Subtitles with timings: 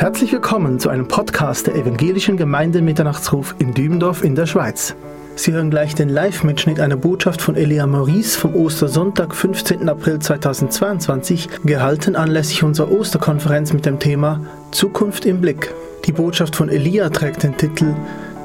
[0.00, 4.94] Herzlich willkommen zu einem Podcast der Evangelischen Gemeinde Mitternachtsruf in Dübendorf in der Schweiz.
[5.36, 9.90] Sie hören gleich den Live-Mitschnitt einer Botschaft von Elia Maurice vom Ostersonntag, 15.
[9.90, 14.40] April 2022, gehalten anlässlich unserer Osterkonferenz mit dem Thema
[14.70, 15.74] Zukunft im Blick.
[16.06, 17.94] Die Botschaft von Elia trägt den Titel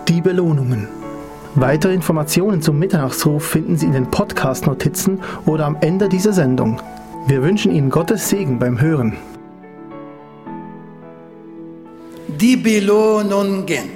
[0.09, 0.89] Die Belohnungen.
[1.55, 6.81] Weitere Informationen zum Mitternachtsruf finden Sie in den Podcast-Notizen oder am Ende dieser Sendung.
[7.27, 9.15] Wir wünschen Ihnen Gottes Segen beim Hören.
[12.37, 13.91] Die Belohnungen.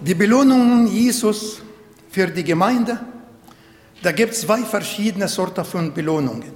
[0.00, 1.62] Die Belohnungen Jesus
[2.10, 3.00] für die Gemeinde,
[4.02, 6.52] da gibt es zwei verschiedene Sorten von Belohnungen.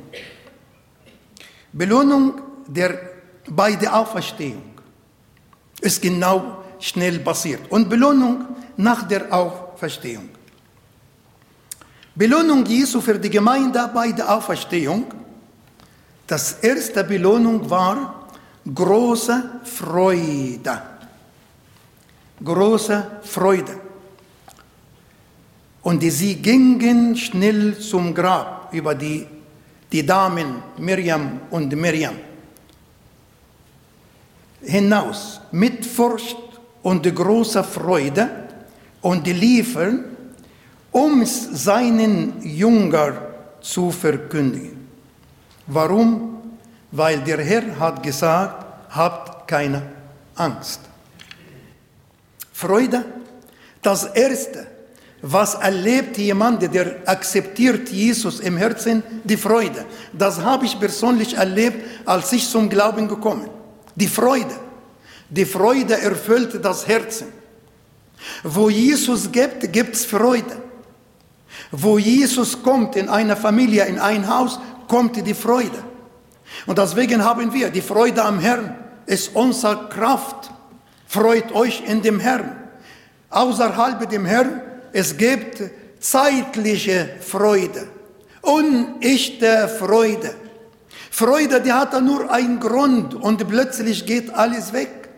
[1.72, 3.00] Belohnung der,
[3.48, 4.62] bei der Auferstehung
[5.80, 8.44] ist genau schnell passiert und Belohnung
[8.76, 10.28] nach der Auferstehung.
[12.14, 15.06] Belohnung Jesu für die Gemeinde bei der Auferstehung,
[16.26, 18.17] das erste Belohnung war
[18.74, 20.82] große Freude.
[22.42, 23.76] Große Freude.
[25.82, 29.26] Und sie gingen schnell zum Grab über die,
[29.90, 32.14] die Damen Miriam und Miriam
[34.62, 36.36] hinaus mit Furcht
[36.82, 38.28] und großer Freude
[39.00, 40.04] und liefen,
[40.90, 43.14] um seinen Jünger
[43.60, 44.88] zu verkündigen.
[45.66, 46.37] Warum?
[46.90, 49.82] Weil der Herr hat gesagt, habt keine
[50.34, 50.80] Angst.
[52.52, 53.04] Freude,
[53.82, 54.66] das Erste,
[55.22, 59.84] was erlebt jemand, der akzeptiert Jesus im Herzen, die Freude.
[60.12, 63.48] Das habe ich persönlich erlebt, als ich zum Glauben gekommen.
[63.94, 64.54] Die Freude.
[65.28, 67.28] Die Freude erfüllt das Herzen.
[68.42, 70.62] Wo Jesus gibt, gibt es Freude.
[71.70, 75.82] Wo Jesus kommt in eine Familie, in ein Haus, kommt die Freude.
[76.66, 80.50] Und deswegen haben wir die Freude am Herrn, ist unsere Kraft.
[81.06, 82.56] Freut euch in dem Herrn.
[83.30, 84.60] Außerhalb dem Herrn,
[84.92, 85.62] es gibt
[86.00, 87.88] zeitliche Freude,
[88.42, 90.34] unechte Freude.
[91.10, 95.08] Freude, die hat nur einen Grund und plötzlich geht alles weg.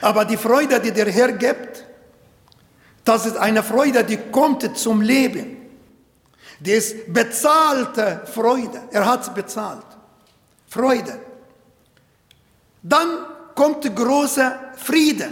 [0.00, 1.84] Aber die Freude, die der Herr gibt,
[3.04, 5.56] das ist eine Freude, die kommt zum Leben.
[6.60, 8.82] Die ist bezahlte Freude.
[8.90, 9.86] Er hat es bezahlt.
[10.70, 11.18] Freude.
[12.82, 13.08] Dann
[13.56, 15.28] kommt großer Friede.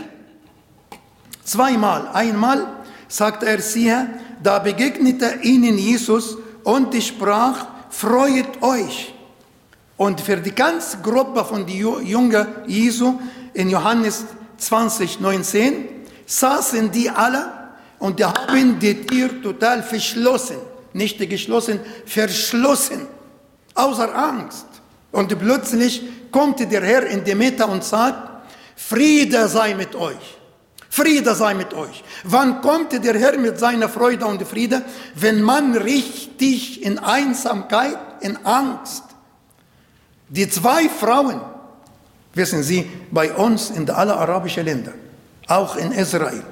[1.44, 2.08] Zweimal.
[2.12, 2.66] Einmal
[3.06, 4.10] sagt er siehe,
[4.42, 9.14] da begegnete ihnen Jesus und sprach, freut euch.
[9.96, 13.20] Und für die ganze Gruppe von den Jüngern Jesu
[13.54, 14.26] in Johannes
[14.58, 15.88] 20, 19
[16.26, 17.50] saßen die alle
[18.00, 20.56] und die haben die Tür total verschlossen.
[20.92, 23.06] Nicht geschlossen, verschlossen.
[23.74, 24.67] Außer Angst.
[25.12, 28.28] Und plötzlich kommt der Herr in die Mitte und sagt,
[28.76, 30.38] Friede sei mit euch.
[30.90, 32.02] Friede sei mit euch.
[32.24, 34.82] Wann kommt der Herr mit seiner Freude und Friede?
[35.14, 39.04] Wenn man richtig in Einsamkeit, in Angst.
[40.28, 41.40] Die zwei Frauen,
[42.34, 44.92] wissen Sie, bei uns in alle arabischen Länder,
[45.46, 46.42] auch in Israel,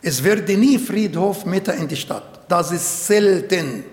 [0.00, 2.40] es wird nie Friedhof mitten in die Stadt.
[2.48, 3.84] Das ist selten.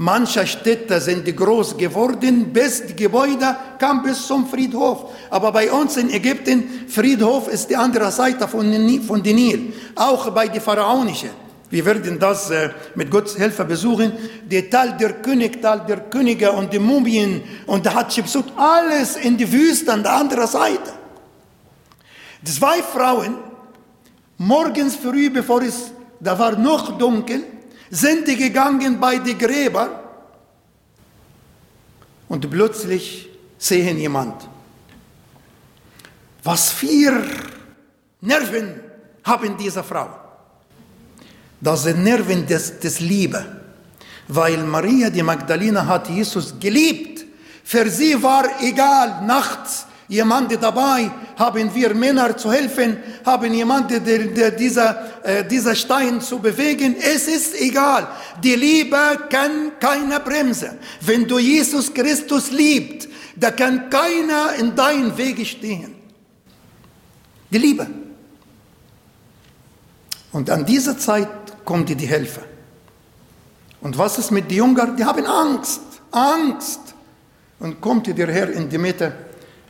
[0.00, 5.10] Manche Städte sind groß geworden, bis die Gebäude kam bis zum Friedhof.
[5.28, 9.72] Aber bei uns in Ägypten, Friedhof ist die andere Seite von den, von den Nil.
[9.96, 11.30] Auch bei den Pharaonischen.
[11.68, 14.12] Wir werden das äh, mit Gottes Hilfe besuchen.
[14.48, 19.36] Der Tal der König, Tal der Könige und die Mumien und der Hatschepsut, alles in
[19.36, 20.92] die Wüste an der anderen Seite.
[22.44, 23.34] Zwei Frauen,
[24.36, 27.42] morgens früh, bevor es, da war noch dunkel,
[27.90, 29.90] sind die gegangen bei den Gräbern
[32.28, 33.28] und plötzlich
[33.58, 34.48] sehen jemand.
[36.44, 37.24] Was für
[38.20, 38.80] Nerven
[39.24, 40.08] haben diese Frau?
[41.60, 43.44] Das sind Nerven des, des Liebe,
[44.28, 47.24] weil Maria die Magdalena hat Jesus geliebt.
[47.64, 54.26] Für sie war egal, nachts jemand dabei, haben wir Männer zu helfen, haben jemanden, der,
[54.26, 56.96] der dieser, äh, dieser Stein zu bewegen.
[56.98, 58.08] Es ist egal.
[58.42, 58.98] Die Liebe
[59.30, 60.78] kann keine Bremse.
[61.02, 65.94] Wenn du Jesus Christus liebst, da kann keiner in deinen Wege stehen.
[67.50, 67.86] Die Liebe.
[70.32, 71.28] Und an dieser Zeit
[71.64, 72.42] kommt die Hilfe.
[73.80, 74.96] Und was ist mit den Jüngern?
[74.96, 76.80] Die haben Angst, Angst.
[77.60, 79.27] Und kommt der Herr in die Mitte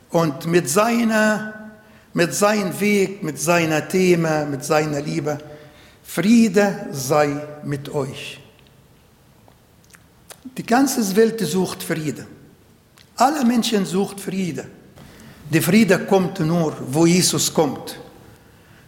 [0.09, 1.71] und mit seiner,
[2.13, 5.37] mit seinem Weg, mit seiner Thema, mit seiner Liebe.
[6.03, 8.39] Friede sei mit euch.
[10.57, 12.25] Die ganze Welt sucht Friede.
[13.15, 14.65] Alle Menschen sucht Friede.
[15.51, 17.99] Der Friede kommt nur, wo Jesus kommt.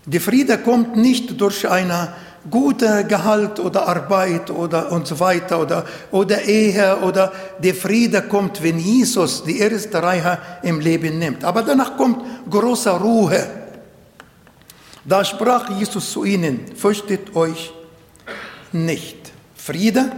[0.05, 2.13] Der Friede kommt nicht durch eine
[2.49, 8.63] gute Gehalt oder Arbeit oder und so weiter oder, oder Ehe oder der Friede kommt,
[8.63, 11.43] wenn Jesus die erste Reihe im Leben nimmt.
[11.43, 13.47] Aber danach kommt große Ruhe.
[15.05, 17.73] Da sprach Jesus zu ihnen, fürchtet euch
[18.71, 19.31] nicht.
[19.55, 20.11] Friede,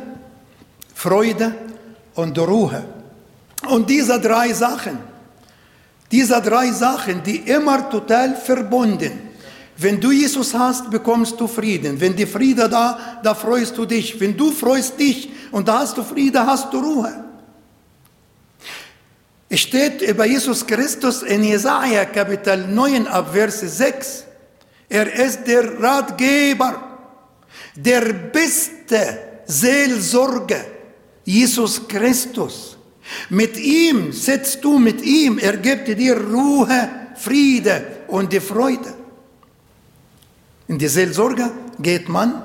[0.94, 1.54] Freude
[2.16, 2.84] und Ruhe.
[3.70, 4.98] Und diese drei Sachen,
[6.12, 9.33] diese drei Sachen, die immer total verbunden
[9.78, 12.00] wenn du Jesus hast, bekommst du Frieden.
[12.00, 14.20] Wenn die Friede da, da freust du dich.
[14.20, 17.24] Wenn du freust dich und da hast du Friede, hast du Ruhe.
[19.50, 24.25] Es steht über Jesus Christus in Jesaja Kapitel 9 ab Vers 6.
[24.90, 27.00] Er ist der Ratgeber,
[27.75, 30.66] der beste Seelsorger,
[31.25, 32.78] Jesus Christus.
[33.30, 39.03] Mit ihm sitzt du mit ihm, er gibt dir Ruhe, Friede und die Freude.
[40.68, 42.42] In die Seelsorge geht man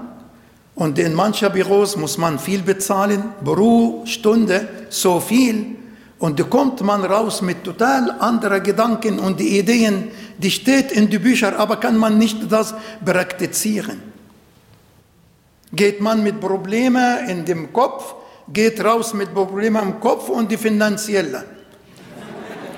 [0.74, 5.76] und in manchen Büros muss man viel bezahlen, pro Stunde so viel.
[6.18, 11.08] Und da kommt man raus mit total anderen Gedanken und die Ideen, die steht in
[11.08, 12.74] den Büchern, aber kann man nicht das
[13.04, 14.02] praktizieren.
[15.72, 18.14] Geht man mit Problemen in dem Kopf,
[18.52, 21.44] geht raus mit Problemen im Kopf und die finanziellen.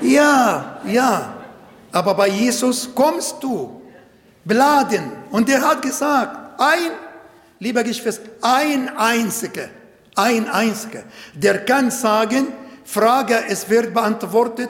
[0.03, 1.35] Ja, ja,
[1.93, 3.80] aber bei Jesus kommst du
[4.45, 5.13] beladen.
[5.31, 6.93] Und er hat gesagt, ein,
[7.59, 9.69] lieber Geschwister, ein einziger,
[10.17, 11.05] ein einziger,
[11.35, 12.49] der kann sagen,
[12.85, 14.69] Frage, es wird beantwortet,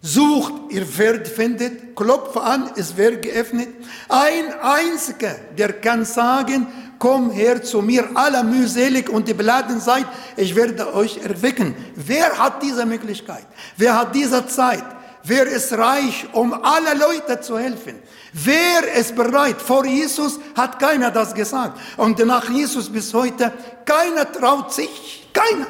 [0.00, 3.68] sucht, ihr werdet findet, klopft an, es wird geöffnet.
[4.08, 6.66] Ein einziger, der kann sagen,
[6.98, 10.06] komm her zu mir, alle mühselig und die beladen seid,
[10.36, 11.74] ich werde euch erwecken.
[11.94, 13.46] Wer hat diese Möglichkeit?
[13.76, 14.84] Wer hat diese Zeit?
[15.22, 17.96] Wer ist reich, um alle Leute zu helfen?
[18.32, 19.60] Wer ist bereit?
[19.60, 21.78] Vor Jesus hat keiner das gesagt.
[21.96, 23.52] Und nach Jesus bis heute,
[23.84, 25.28] keiner traut sich.
[25.32, 25.66] Keiner.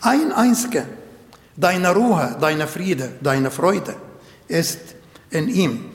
[0.00, 0.86] Ein einziger.
[1.56, 3.94] Deine Ruhe, deine Friede, deine Freude
[4.48, 4.80] ist
[5.30, 5.90] in ihm.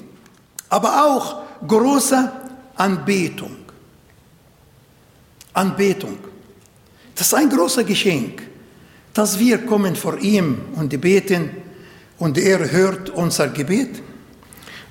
[0.69, 2.31] Aber auch große
[2.75, 3.57] Anbetung.
[5.53, 6.18] Anbetung.
[7.15, 8.44] Das ist ein großes Geschenk,
[9.13, 11.65] dass wir kommen vor ihm und beten
[12.18, 14.02] und er hört unser Gebet.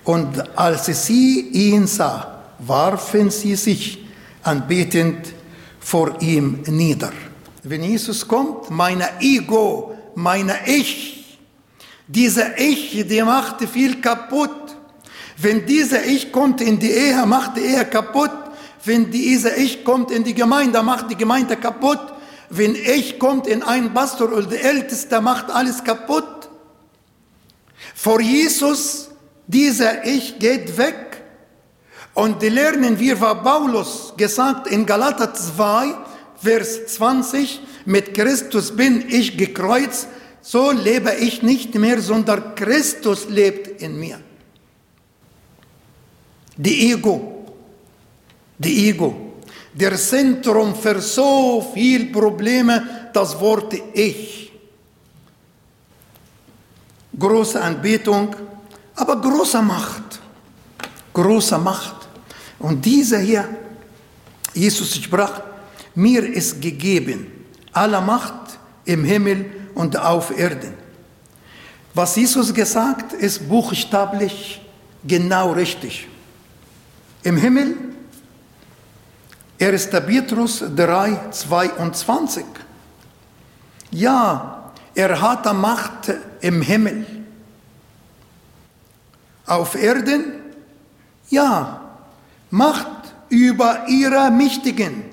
[0.04, 4.04] Und als sie ihn sah, warfen sie sich
[4.42, 5.32] anbetend
[5.80, 7.12] vor ihm nieder.
[7.62, 11.38] Wenn Jesus kommt, meine Ego, meine Ich,
[12.06, 14.50] diese Ich, die macht viel kaputt.
[15.38, 18.30] Wenn diese Ich kommt in die Ehe, macht die Ehe kaputt.
[18.84, 22.00] Wenn diese Ich kommt in die Gemeinde, macht die Gemeinde kaputt.
[22.50, 26.33] Wenn Ich kommt in einen Pastor oder der Älteste, macht alles kaputt.
[27.94, 29.08] Vor Jesus
[29.46, 31.22] dieser Ich geht weg.
[32.12, 35.94] Und lernen wir, was Paulus gesagt in Galater 2,
[36.36, 40.08] Vers 20, mit Christus bin ich gekreuzt,
[40.40, 44.20] so lebe ich nicht mehr, sondern Christus lebt in mir.
[46.56, 47.46] Die Ego,
[48.58, 49.32] die Ego,
[49.72, 54.43] der Zentrum für so viel Probleme, das Wort Ich.
[57.18, 58.34] Große Anbetung,
[58.96, 60.20] aber großer Macht.
[61.12, 62.08] Großer Macht.
[62.58, 63.48] Und dieser hier,
[64.52, 65.42] Jesus sprach,
[65.94, 67.34] mir ist gegeben
[67.74, 70.74] alle Macht im Himmel und auf Erden.
[71.92, 74.62] Was Jesus gesagt, ist buchstablich
[75.04, 76.08] genau richtig.
[77.22, 77.76] Im Himmel,
[79.60, 79.90] 1.
[79.90, 82.44] Petrus 3, 22.
[83.90, 84.63] Ja,
[84.94, 87.06] er hat Macht im Himmel.
[89.46, 90.32] Auf Erden?
[91.30, 91.80] Ja,
[92.50, 95.04] Macht über ihre Mächtigen,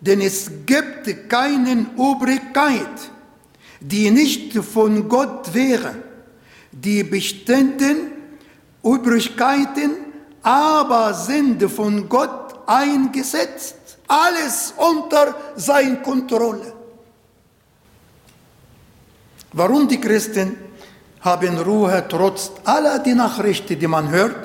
[0.00, 3.10] denn es gibt keine Obrigkeit,
[3.80, 5.96] die nicht von Gott wäre.
[6.70, 8.12] Die bestehenden
[8.82, 9.90] Obrigkeiten
[10.42, 13.98] aber sind von Gott eingesetzt.
[14.06, 16.83] Alles unter seiner Kontrolle.
[19.54, 20.56] Warum die Christen
[21.20, 24.36] haben Ruhe trotz aller die Nachrichten, die man hört.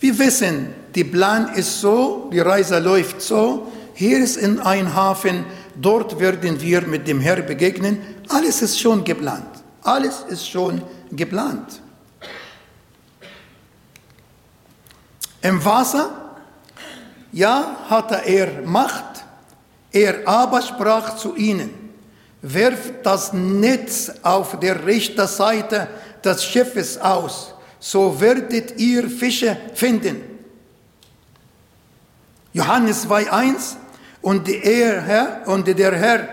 [0.00, 3.70] Wir wissen, der Plan ist so, die Reise läuft so.
[3.92, 7.98] Hier ist in ein Hafen, dort werden wir mit dem Herrn begegnen.
[8.28, 9.48] Alles ist schon geplant.
[9.82, 11.82] Alles ist schon geplant.
[15.42, 16.10] Im Wasser,
[17.32, 19.24] ja, hatte er Macht.
[19.92, 21.85] Er aber sprach zu ihnen,
[22.52, 25.88] werft das Netz auf der rechten Seite
[26.24, 30.22] des Schiffes aus, so werdet ihr Fische finden.
[32.52, 33.76] Johannes 2,1
[34.22, 36.28] und der Herr, und der Herr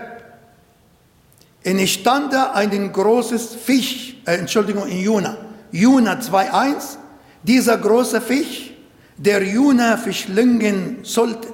[1.62, 5.36] entstande ein großes Fisch, äh, Entschuldigung, in Jona.
[5.72, 6.96] Jona 2,1,
[7.42, 8.72] dieser große Fisch,
[9.16, 11.48] der Jona verschlingen sollte,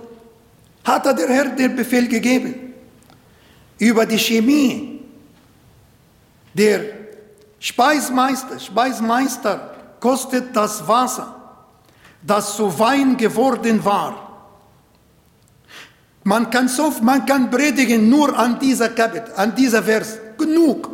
[0.85, 2.70] hat der Herr den Befehl gegeben.
[3.81, 5.01] Über die Chemie,
[6.53, 6.85] der
[7.59, 11.35] Speismeister, Speismeister kostet das Wasser,
[12.23, 14.47] das zu Wein geworden war.
[16.25, 20.19] Man kann, so, man kann predigen nur an dieser Kapitel, an dieser Vers.
[20.37, 20.91] Genug.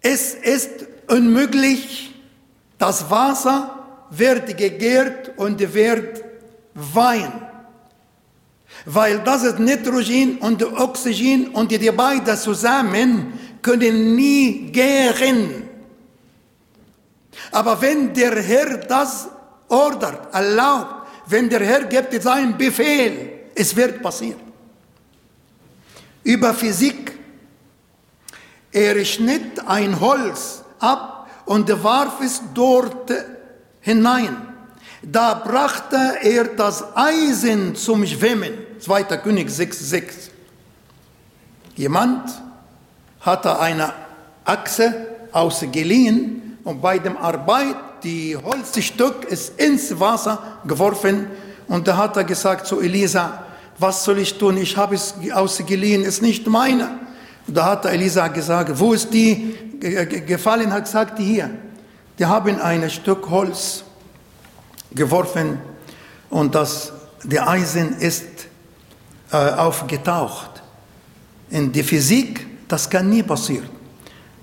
[0.00, 0.70] Es ist
[1.08, 2.14] unmöglich,
[2.78, 3.78] das Wasser
[4.08, 6.24] wird gegärt und wird
[6.72, 7.39] Wein.
[8.86, 13.32] Weil das ist Nitrogen und Oxygen und die beiden zusammen
[13.62, 15.68] können nie gären.
[17.52, 19.28] Aber wenn der Herr das
[19.68, 24.40] ordert, erlaubt, wenn der Herr gibt seinen Befehl, es wird passieren.
[26.22, 27.18] Über Physik.
[28.72, 33.12] Er schnitt ein Holz ab und warf es dort
[33.80, 34.36] hinein.
[35.02, 38.69] Da brachte er das Eisen zum Schwimmen.
[38.80, 39.04] 2.
[39.04, 40.30] König 6,6.
[41.76, 42.30] Jemand
[43.20, 43.92] hatte eine
[44.44, 51.26] Achse ausgeliehen und bei der Arbeit die Holzstück ist ins Wasser geworfen
[51.68, 53.44] und da hat er gesagt zu Elisa,
[53.78, 54.56] was soll ich tun?
[54.56, 56.98] Ich habe es ausgeliehen, ist nicht meine.
[57.46, 59.54] Und da hat Elisa gesagt, wo ist die
[60.26, 60.72] gefallen?
[60.72, 61.50] Hat gesagt, hier.
[62.18, 63.84] Die haben ein Stück Holz
[64.94, 65.58] geworfen
[66.28, 68.49] und das, der Eisen ist
[69.32, 70.62] äh, aufgetaucht.
[71.50, 73.68] In der Physik, das kann nie passieren.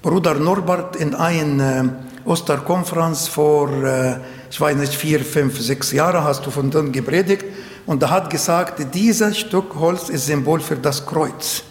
[0.01, 4.17] Bruder Norbert in einer äh, Osterkonferenz vor, äh,
[4.49, 7.45] ich weiß nicht, vier, fünf, sechs Jahren hast du von dort gepredigt
[7.85, 11.63] und er hat gesagt, dieses Stück Holz ist Symbol für das Kreuz.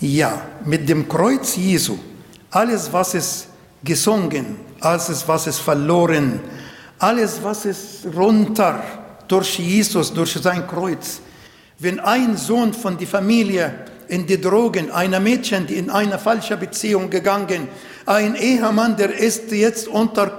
[0.00, 1.98] Ja, mit dem Kreuz Jesu,
[2.50, 3.46] alles, was ist
[3.84, 6.40] gesungen, alles, was ist verloren,
[6.98, 8.82] alles, was ist runter
[9.28, 11.20] durch Jesus, durch sein Kreuz.
[11.78, 13.74] Wenn ein Sohn von der Familie
[14.08, 17.68] in die Drogen, einer Mädchen, die in eine falsche Beziehung gegangen,
[18.06, 20.38] ein Ehemann, der ist jetzt unter,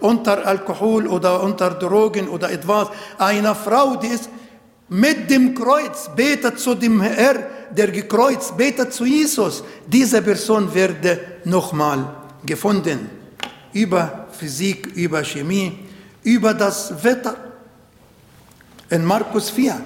[0.00, 4.30] unter Alkohol oder unter Drogen oder etwas, eine Frau, die ist
[4.88, 9.62] mit dem Kreuz, betet zu dem Herr, der gekreuzt, betet zu Jesus.
[9.86, 13.08] Diese Person wird nochmal gefunden.
[13.72, 15.78] Über Physik, über Chemie,
[16.22, 17.36] über das Wetter.
[18.90, 19.80] In Markus 4,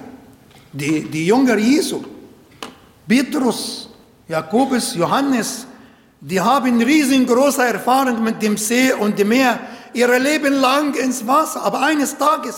[0.73, 2.03] die, die Jünger Jesu,
[3.07, 3.89] Petrus,
[4.27, 5.67] Jakobus, Johannes,
[6.19, 9.59] die haben riesengroße Erfahrung mit dem See und dem Meer,
[9.93, 11.61] ihr Leben lang ins Wasser.
[11.61, 12.55] Aber eines Tages,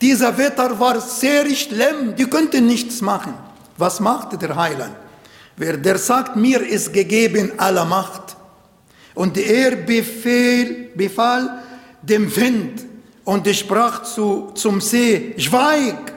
[0.00, 3.34] dieser Wetter war sehr schlimm, die konnten nichts machen.
[3.76, 4.94] Was machte der Heiland?
[5.56, 8.36] Wer der sagt, mir ist gegeben alle Macht.
[9.14, 11.62] Und er befehl, befahl
[12.02, 12.93] dem Wind
[13.24, 16.12] und er sprach zu, zum See, schweig,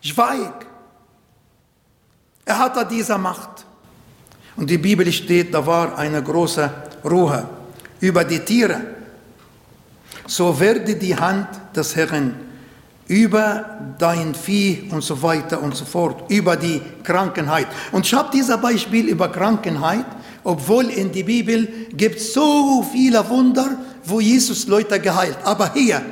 [0.00, 0.66] schweig.
[2.44, 3.64] Er hatte diese Macht.
[4.56, 6.70] Und die Bibel steht, da war eine große
[7.04, 7.48] Ruhe
[8.00, 8.80] über die Tiere.
[10.26, 12.34] So werde die Hand des Herrn
[13.06, 17.66] über dein Vieh und so weiter und so fort, über die Krankenheit.
[17.90, 20.06] Und ich habe dieses Beispiel über Krankenheit,
[20.44, 25.38] obwohl in der Bibel gibt es so viele Wunder, wo Jesus Leute geheilt.
[25.44, 26.02] Aber hier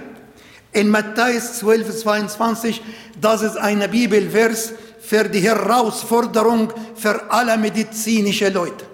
[0.73, 2.83] in Matthäus 12, 22,
[3.21, 4.73] das ist eine Bibelvers,
[5.11, 8.85] für die Herausforderung für alle medizinische Leute.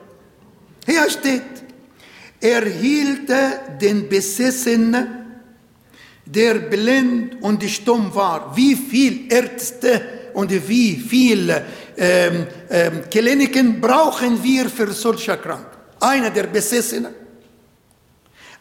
[0.87, 1.43] Hier steht,
[2.41, 3.29] er hielt
[3.81, 5.09] den Besessenen,
[6.25, 8.57] der blind und stumm war.
[8.57, 11.65] Wie viel Ärzte und wie viele
[11.99, 15.67] ähm, ähm, Kliniken brauchen wir für solche Krank?
[16.01, 17.13] Einer der Besessenen,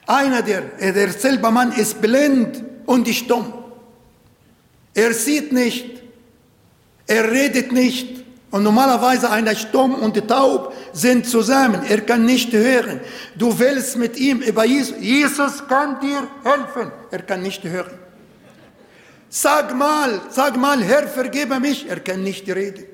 [0.07, 3.53] einer der, äh, der selber Mann ist blind und stumm.
[4.93, 6.03] Er sieht nicht,
[7.07, 8.25] er redet nicht.
[8.51, 11.81] Und normalerweise einer Stumm und Taub sind zusammen.
[11.89, 13.01] Er kann nicht hören.
[13.35, 14.95] Du willst mit ihm über Jesus.
[15.01, 16.89] Jesus kann dir helfen.
[17.11, 17.99] Er kann nicht hören.
[19.27, 21.89] Sag mal, sag mal, Herr, vergebe mich.
[21.89, 22.85] Er kann nicht reden.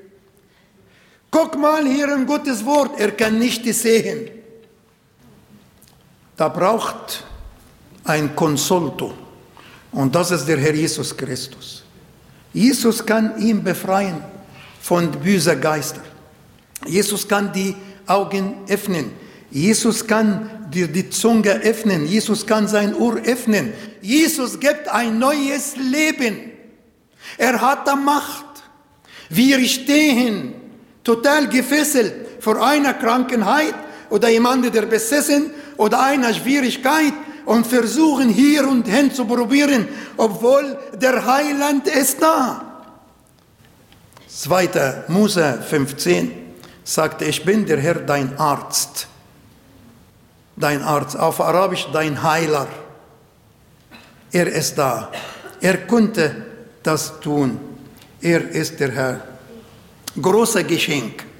[1.30, 2.98] Guck mal hier ein gutes Wort.
[2.98, 4.41] Er kann nicht sehen.
[6.36, 7.24] Da braucht
[8.04, 9.12] ein Konsulto.
[9.92, 11.84] Und das ist der Herr Jesus Christus.
[12.52, 14.22] Jesus kann ihn befreien
[14.80, 16.04] von bösen Geistern.
[16.86, 19.12] Jesus kann die Augen öffnen.
[19.50, 22.06] Jesus kann dir die Zunge öffnen.
[22.06, 23.72] Jesus kann sein Ohr öffnen.
[24.00, 26.50] Jesus gibt ein neues Leben.
[27.36, 28.46] Er hat die Macht.
[29.28, 30.54] Wir stehen
[31.04, 33.74] total gefesselt vor einer Krankheit
[34.12, 37.14] oder jemand, der besessen oder einer Schwierigkeit
[37.46, 39.88] und versuchen hier und hin zu probieren,
[40.18, 42.84] obwohl der Heiland ist da.
[44.28, 45.04] 2.
[45.08, 46.30] Mose 15
[46.84, 49.08] sagte, ich bin der Herr, dein Arzt.
[50.56, 52.68] Dein Arzt, auf Arabisch dein Heiler.
[54.30, 55.10] Er ist da.
[55.58, 56.44] Er konnte
[56.82, 57.58] das tun.
[58.20, 59.20] Er ist der Herr.
[60.20, 61.31] Großer Geschenk.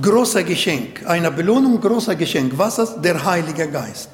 [0.00, 1.06] Großer Geschenk.
[1.06, 2.52] Eine Belohnung, großer Geschenk.
[2.56, 4.10] Was ist der Heilige Geist?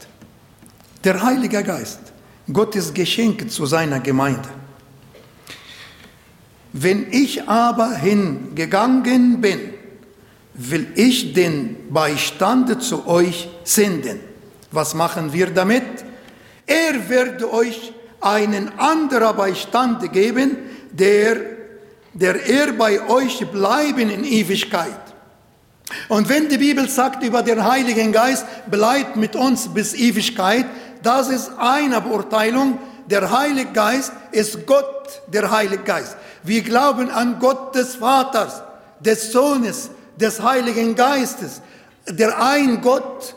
[1.03, 2.01] Der Heilige Geist.
[2.53, 4.49] Gottes Geschenk zu seiner Gemeinde.
[6.73, 9.61] Wenn ich aber hingegangen bin,
[10.55, 14.21] will ich den Beistand zu euch senden.
[14.71, 16.05] Was machen wir damit?
[16.67, 20.59] Er wird euch einen anderen Beistand geben,
[20.93, 21.37] der,
[22.13, 25.10] der er bei euch bleiben in Ewigkeit.
[26.09, 30.67] Und wenn die Bibel sagt über den Heiligen Geist, bleibt mit uns bis Ewigkeit,
[31.03, 32.79] das ist eine Beurteilung.
[33.07, 36.17] Der Heilige Geist ist Gott, der Heilige Geist.
[36.43, 38.63] Wir glauben an Gott des Vaters,
[39.01, 41.61] des Sohnes, des Heiligen Geistes.
[42.09, 43.35] Der ein Gott,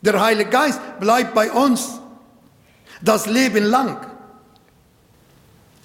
[0.00, 2.00] der Heilige Geist, bleibt bei uns
[3.02, 3.98] das Leben lang.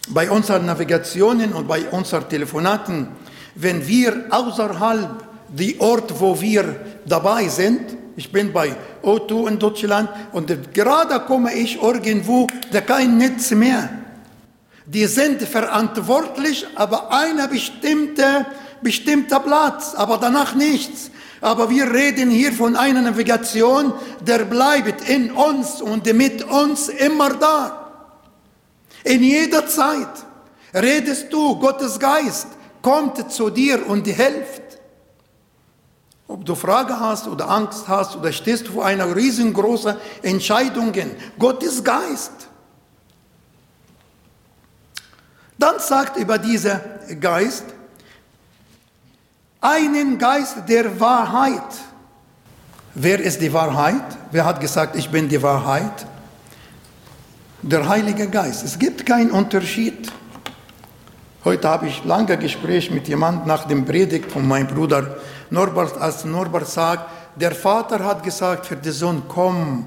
[0.10, 3.08] Bei unseren Navigationen und bei unseren Telefonaten,
[3.56, 10.10] wenn wir außerhalb die Ort, wo wir dabei sind, ich bin bei O2 in Deutschland
[10.34, 13.90] und gerade komme ich irgendwo, da kein Netz mehr
[14.86, 18.46] die sind verantwortlich, aber einer bestimmte,
[18.82, 21.10] bestimmter Platz, aber danach nichts.
[21.42, 27.34] Aber wir reden hier von einer Navigation, der bleibt in uns und mit uns immer
[27.34, 27.92] da.
[29.04, 30.26] In jeder Zeit
[30.74, 32.48] redest du, Gottes Geist
[32.82, 34.63] kommt zu dir und hilft.
[36.34, 40.92] Ob du Frage hast oder Angst hast oder stehst vor einer riesengroßen Entscheidung,
[41.38, 42.32] Gottes Geist
[45.60, 46.80] Dann sagt über diesen
[47.20, 47.66] Geist,
[49.62, 51.62] einen Geist der Wahrheit.
[52.96, 54.18] Wer ist die Wahrheit?
[54.32, 56.08] Wer hat gesagt, ich bin die Wahrheit?
[57.62, 58.66] Der Heilige Geist.
[58.66, 60.12] Es gibt keinen Unterschied.
[61.46, 65.18] Heute habe ich lange Gespräch mit jemandem nach dem Predigt von meinem Bruder
[65.54, 69.86] Norbert, als Norbert sagt, der Vater hat gesagt für den Sohn, komm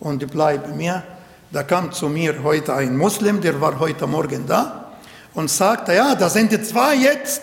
[0.00, 1.02] und bleib mir.
[1.50, 4.92] Da kam zu mir heute ein Muslim, der war heute Morgen da
[5.34, 7.42] und sagte, ja, da sind die zwei jetzt.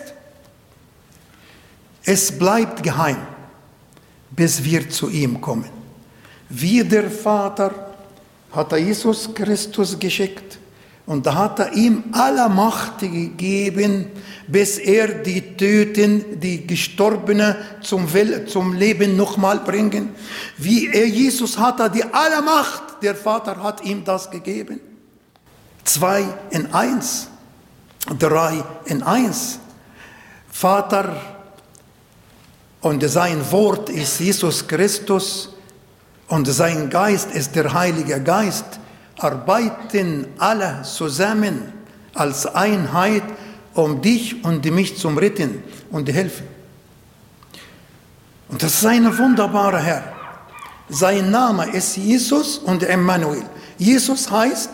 [2.04, 3.18] Es bleibt geheim,
[4.30, 5.70] bis wir zu ihm kommen.
[6.48, 7.70] Wie der Vater
[8.50, 10.59] hat Jesus Christus geschickt
[11.10, 14.06] und da hat er ihm alle Macht gegeben,
[14.46, 20.10] bis er die Töten, die Gestorbene zum, Will, zum Leben nochmal bringen.
[20.56, 24.78] Wie er Jesus hat er die alle Macht, der Vater hat ihm das gegeben.
[25.82, 27.26] Zwei in eins
[28.18, 29.58] drei in eins.
[30.50, 31.16] Vater
[32.82, 35.50] und sein Wort ist Jesus Christus
[36.28, 38.79] und sein Geist ist der Heilige Geist,
[39.22, 41.72] arbeiten alle zusammen
[42.14, 43.22] als Einheit,
[43.74, 46.46] um dich und mich zu retten und helfen.
[48.48, 50.12] Und das ist ein wunderbarer Herr.
[50.88, 53.44] Sein Name ist Jesus und Emmanuel.
[53.78, 54.70] Jesus heißt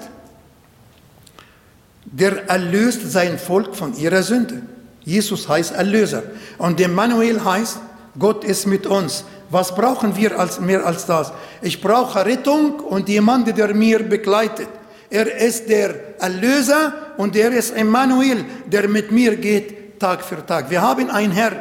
[2.07, 4.63] der erlöst sein Volk von ihrer Sünde.
[5.05, 6.23] Jesus heißt Erlöser.
[6.57, 7.79] Und Emmanuel heißt,
[8.19, 9.25] Gott ist mit uns.
[9.51, 11.33] Was brauchen wir als, mehr als das?
[11.63, 14.69] Ich brauche Rettung und jemanden, der mir begleitet.
[15.09, 20.69] Er ist der Erlöser und er ist Emmanuel, der mit mir geht Tag für Tag.
[20.69, 21.53] Wir haben einen Herr,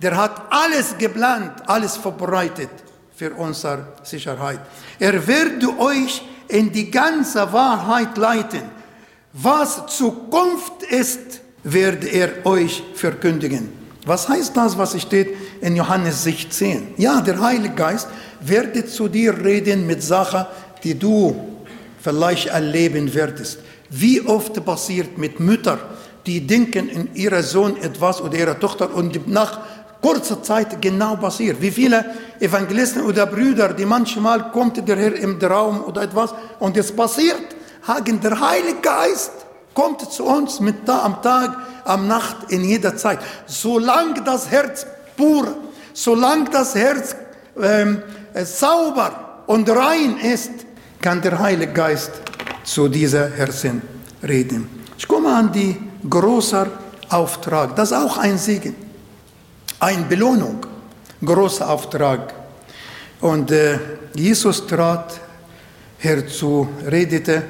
[0.00, 2.70] der hat alles geplant, alles vorbereitet
[3.14, 4.60] für unsere Sicherheit.
[4.98, 8.62] Er wird euch in die ganze Wahrheit leiten.
[9.32, 13.72] Was Zukunft ist, wird er euch verkündigen.
[14.06, 16.94] Was heißt das, was steht in Johannes 16?
[16.96, 18.08] Ja, der Heilige Geist
[18.40, 20.46] werde zu dir reden mit Sachen,
[20.82, 21.34] die du
[22.02, 23.58] vielleicht erleben wirst.
[23.90, 25.78] Wie oft passiert mit Müttern,
[26.26, 29.60] die denken in ihrer Sohn etwas oder ihrer Tochter und nach
[30.00, 31.60] kurzer Zeit genau passiert.
[31.60, 32.04] Wie viele
[32.40, 37.56] Evangelisten oder Brüder, die manchmal kommt der Herr im Traum oder etwas und es passiert,
[37.86, 39.32] haben der Heilige Geist
[39.74, 43.18] Kommt zu uns mit am Tag, am Nacht, in jeder Zeit.
[43.46, 44.86] Solange das Herz
[45.16, 45.56] pur,
[45.92, 47.16] solange das Herz
[47.60, 48.02] ähm,
[48.44, 50.50] sauber und rein ist,
[51.00, 52.12] kann der Heilige Geist
[52.64, 53.82] zu dieser Herzen
[54.22, 54.68] reden.
[54.96, 55.76] Ich komme an die
[56.08, 56.66] großer
[57.10, 57.76] Auftrag.
[57.76, 58.74] Das ist auch ein Segen,
[59.80, 60.64] eine Belohnung,
[61.24, 62.32] großer Auftrag.
[63.20, 63.78] Und äh,
[64.14, 65.20] Jesus trat
[65.98, 67.42] herzu, redete,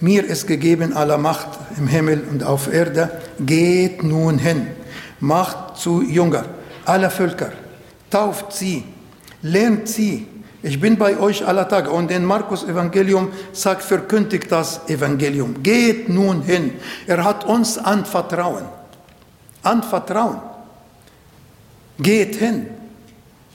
[0.00, 4.66] mir ist gegeben aller Macht im Himmel und auf Erde, geht nun hin,
[5.20, 6.44] macht zu Jünger
[6.84, 7.52] aller Völker,
[8.10, 8.84] tauft sie,
[9.42, 10.26] lernt sie,
[10.62, 11.90] ich bin bei euch aller Tage.
[11.90, 15.60] Und in Markus Evangelium sagt, verkündigt das Evangelium.
[15.62, 16.74] Geht nun hin.
[17.06, 18.64] Er hat uns anvertrauen.
[19.62, 20.40] Anvertrauen.
[21.98, 22.68] Geht hin.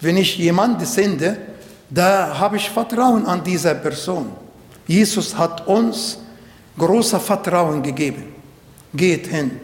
[0.02, 1.38] Wenn ich jemanden sende,
[1.90, 4.32] da habe ich Vertrauen an diese Person.
[4.86, 6.20] Jesus hat uns
[6.78, 8.36] großer Vertrauen gegeben.
[8.94, 9.60] Geht hin.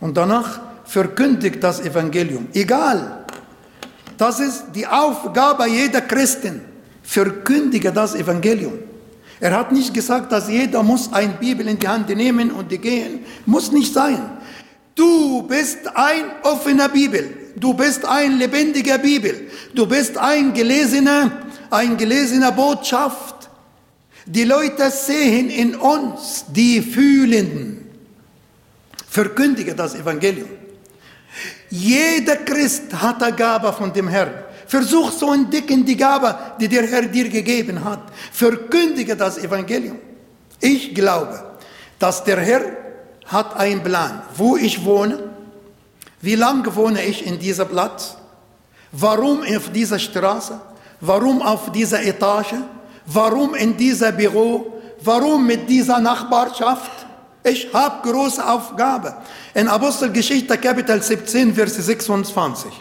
[0.00, 2.48] Und danach verkündigt das Evangelium.
[2.54, 3.24] Egal,
[4.16, 6.62] das ist die Aufgabe jeder Christen.
[7.02, 8.78] Verkündige das Evangelium.
[9.38, 12.78] Er hat nicht gesagt, dass jeder muss eine Bibel in die Hand nehmen und die
[12.78, 13.20] gehen.
[13.44, 14.18] Muss nicht sein.
[14.94, 17.36] Du bist ein offener Bibel.
[17.56, 19.48] Du bist ein lebendiger Bibel.
[19.74, 21.32] Du bist ein gelesener,
[21.70, 23.50] ein gelesener Botschaft.
[24.24, 27.86] Die Leute sehen in uns die Fühlenden.
[29.08, 30.48] Verkündige das Evangelium.
[31.70, 34.34] Jeder Christ hat eine Gabe von dem Herrn.
[34.66, 38.00] Versuch zu entdecken die Gabe, die der Herr dir gegeben hat.
[38.32, 39.98] Verkündige das Evangelium.
[40.60, 41.42] Ich glaube,
[41.98, 42.62] dass der Herr
[43.26, 45.30] hat einen Plan, wo ich wohne,
[46.20, 48.16] wie lange wohne ich in diesem Platz,
[48.92, 50.60] warum auf dieser Straße,
[51.00, 52.54] warum auf dieser Etage,
[53.06, 56.90] warum in diesem Büro, warum mit dieser Nachbarschaft.
[57.48, 59.14] Ich habe große Aufgabe.
[59.54, 62.72] In Apostelgeschichte Kapitel 17, Vers 26.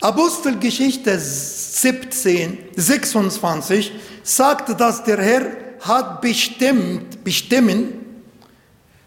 [0.00, 5.46] Apostelgeschichte 17, 26 sagt, dass der Herr
[5.80, 7.92] hat bestimmt, bestimmen,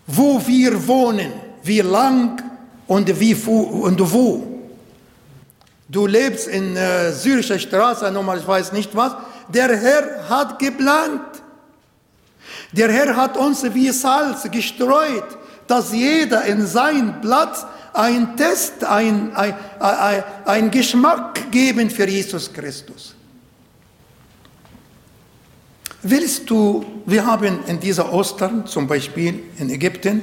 [0.06, 2.44] wo wir wohnen, wie lang
[2.86, 4.62] und wie und wo.
[5.90, 9.14] Du lebst in äh, syrischer Straße, nochmal, ich weiß nicht was.
[9.50, 11.33] Der Herr hat geplant.
[12.74, 19.36] Der Herr hat uns wie Salz gestreut, dass jeder in seinen Platz ein Test, ein,
[19.36, 23.16] ein, ein, ein Geschmack geben für Jesus Christus.
[26.02, 30.22] Willst du, wir haben in dieser Ostern zum Beispiel in Ägypten,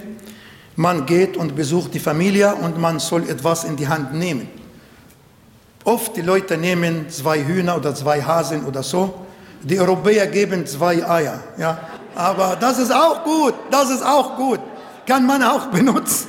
[0.77, 4.49] man geht und besucht die Familie und man soll etwas in die Hand nehmen.
[5.85, 9.27] Oft die Leute nehmen zwei Hühner oder zwei Hasen oder so.
[9.63, 11.43] Die Europäer geben zwei Eier.
[11.57, 12.00] Ja.
[12.15, 14.61] Aber das ist auch gut, das ist auch gut.
[15.07, 16.29] Kann man auch benutzen.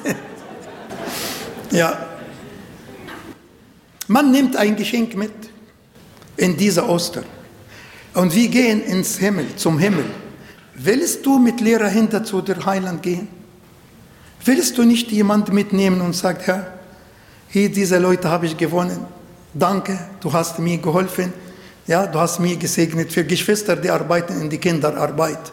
[1.72, 1.98] ja.
[4.08, 5.32] Man nimmt ein Geschenk mit
[6.36, 7.26] in diese Ostern.
[8.14, 10.06] Und wir gehen ins Himmel, zum Himmel.
[10.76, 13.28] Willst du mit leerer Händen zu der Heiland gehen?
[14.44, 16.74] Willst du nicht jemanden mitnehmen und sagen, Herr,
[17.48, 19.06] hier diese Leute habe ich gewonnen.
[19.54, 21.32] Danke, du hast mir geholfen.
[21.88, 25.52] Ja, du hast mir gesegnet für Geschwister, die arbeiten in die Kinderarbeit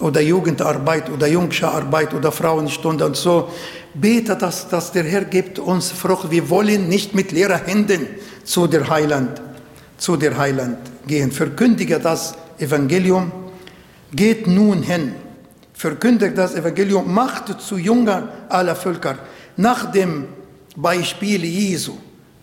[0.00, 3.48] oder Jugendarbeit oder Jungschararbeit oder Frauenstunde und so.
[3.94, 6.30] Bete, dass, dass der Herr gibt uns Frucht.
[6.30, 8.06] Wir wollen nicht mit leeren Händen
[8.42, 9.40] zu der Heiland,
[9.96, 11.30] zu der Heiland gehen.
[11.30, 13.30] Verkündige das Evangelium.
[14.12, 15.14] Geht nun hin.
[15.72, 17.12] Verkündigt das Evangelium.
[17.12, 19.18] Macht zu Jüngern aller Völker.
[19.56, 20.26] Nach dem
[20.76, 21.96] Beispiel Jesu.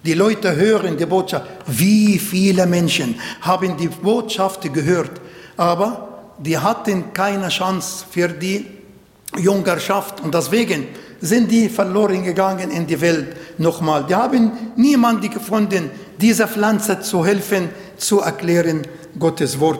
[0.03, 1.45] Die Leute hören die Botschaft.
[1.67, 5.21] Wie viele Menschen haben die Botschaft gehört,
[5.57, 6.10] aber
[6.41, 8.65] die hatten keine Chance für die
[9.37, 10.87] Jüngerschaft und deswegen
[11.21, 14.05] sind die verloren gegangen in die Welt nochmal.
[14.05, 18.81] Die haben niemanden gefunden, dieser Pflanze zu helfen, zu erklären
[19.19, 19.79] Gottes Wort.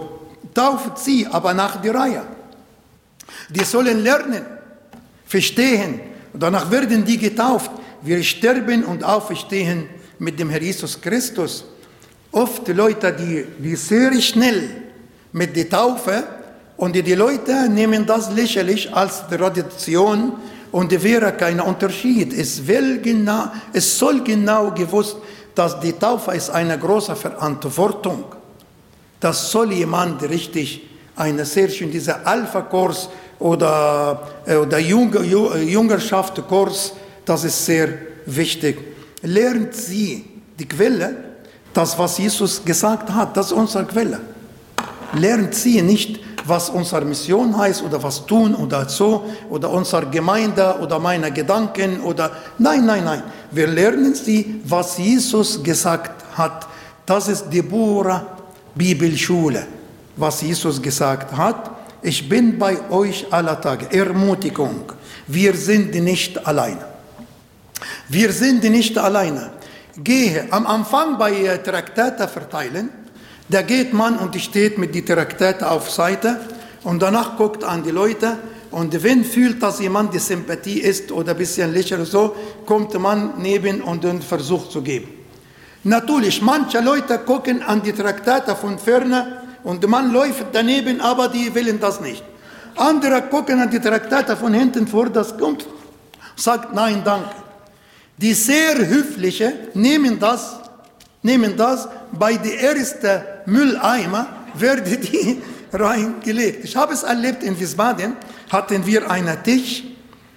[0.54, 2.24] Tauft sie aber nach der Reihe.
[3.50, 4.45] Die sollen lernen,
[5.26, 6.00] verstehen.
[6.34, 7.71] Danach werden die getauft.
[8.04, 11.65] Wir sterben und auferstehen mit dem Herr Jesus Christus.
[12.32, 14.69] Oft Leute, die, die sehr schnell
[15.32, 16.24] mit der Taufe
[16.82, 20.34] und die Leute nehmen das lächerlich als Tradition
[20.72, 22.34] und es wäre kein Unterschied.
[22.34, 25.17] Es, will genau, es soll genau gewusst,
[25.54, 28.24] dass die Taufe ist eine große Verantwortung.
[29.20, 36.94] Das soll jemand richtig, eine sehr schön, dieser Alpha-Kurs oder, äh, oder Jüngerschaft-Kurs,
[37.26, 37.89] das ist sehr
[38.26, 38.80] wichtig.
[39.22, 40.26] Lernt sie
[40.58, 41.15] die Quelle,
[41.76, 44.20] das, was Jesus gesagt hat, das ist unsere Quelle.
[45.13, 50.75] Lernt sie nicht was unsere Mission heißt oder was tun oder so oder unsere Gemeinde
[50.82, 53.23] oder meine Gedanken oder nein, nein, nein.
[53.51, 56.67] Wir lernen sie, was Jesus gesagt hat.
[57.06, 58.25] Das ist die pure
[58.75, 59.65] Bibelschule,
[60.15, 61.71] was Jesus gesagt hat.
[62.01, 63.91] Ich bin bei euch aller Tage.
[63.91, 64.91] Ermutigung.
[65.27, 66.86] Wir sind nicht alleine.
[68.10, 69.51] Wir sind nicht alleine.
[69.97, 73.00] Gehe am Anfang bei Traktate verteilen
[73.49, 76.39] da geht man und steht mit die Traktate auf Seite
[76.84, 78.38] und danach guckt an die Leute
[78.71, 83.34] und wenn fühlt, dass jemand die Sympathie ist oder ein bisschen lächelt so, kommt man
[83.38, 85.10] neben und dann versucht zu geben.
[85.84, 91.54] Natürlich, manche Leute gucken an die Traktate von ferne und man läuft daneben, aber die
[91.54, 92.23] wollen das nicht.
[92.75, 95.67] Andere gucken an die Traktate von hinten vor, das kommt,
[96.36, 97.36] sagt nein, danke.
[98.17, 100.61] Die sehr höfliche nehmen das,
[101.23, 105.41] nehmen das bei der ersten Mülleimer werden die
[105.73, 106.65] reingelegt.
[106.65, 108.15] Ich habe es erlebt in Wiesbaden,
[108.49, 109.84] hatten wir einen Tisch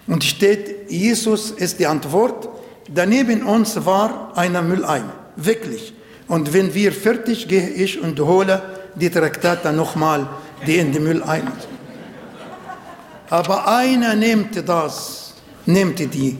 [0.06, 2.48] und steht, Jesus ist die Antwort.
[2.92, 5.94] Daneben uns war ein Mülleimer, wirklich.
[6.28, 8.62] Und wenn wir fertig, gehe ich und hole
[8.94, 10.28] die Traktate nochmal,
[10.66, 11.52] die in den Mülleimer.
[13.30, 15.34] Aber einer nimmt das,
[15.66, 16.38] nimmt die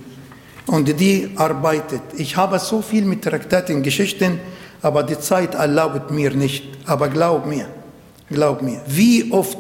[0.67, 2.03] und die arbeitet.
[2.17, 4.41] Ich habe so viel mit Traktaten, Geschichten,
[4.83, 6.65] aber die Zeit erlaubt mir nicht.
[6.87, 7.67] Aber glaub mir,
[8.31, 9.59] glaub mir, wie oft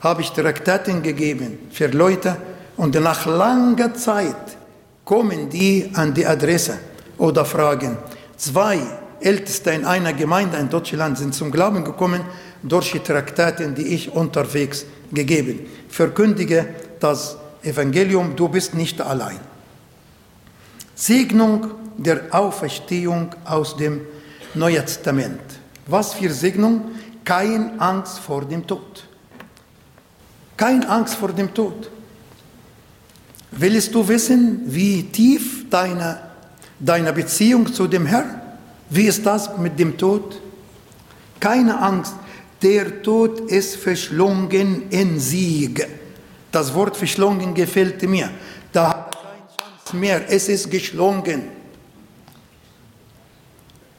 [0.00, 2.36] habe ich Traktaten gegeben für Leute
[2.76, 4.56] und nach langer Zeit
[5.04, 6.78] kommen die an die Adresse
[7.18, 7.96] oder fragen.
[8.36, 8.78] Zwei
[9.20, 12.20] Älteste in einer Gemeinde in Deutschland sind zum Glauben gekommen
[12.62, 15.60] durch die Traktaten, die ich unterwegs gegeben.
[15.88, 16.66] Verkündige
[17.00, 19.40] das Evangelium, du bist nicht allein.
[20.96, 24.00] Segnung der Auferstehung aus dem
[24.54, 25.40] Neue Testament.
[25.86, 26.86] Was für Segnung?
[27.22, 29.04] Kein Angst vor dem Tod.
[30.56, 31.90] Kein Angst vor dem Tod.
[33.50, 36.18] Willst du wissen, wie tief deine,
[36.80, 38.40] deine Beziehung zu dem Herrn?
[38.88, 40.40] Wie ist das mit dem Tod?
[41.38, 42.14] Keine Angst.
[42.62, 45.86] Der Tod ist verschlungen in Sieg.
[46.50, 48.30] Das Wort verschlungen gefällt mir.
[48.72, 50.22] Da hat er keine Chance mehr.
[50.28, 51.42] Es ist geschlungen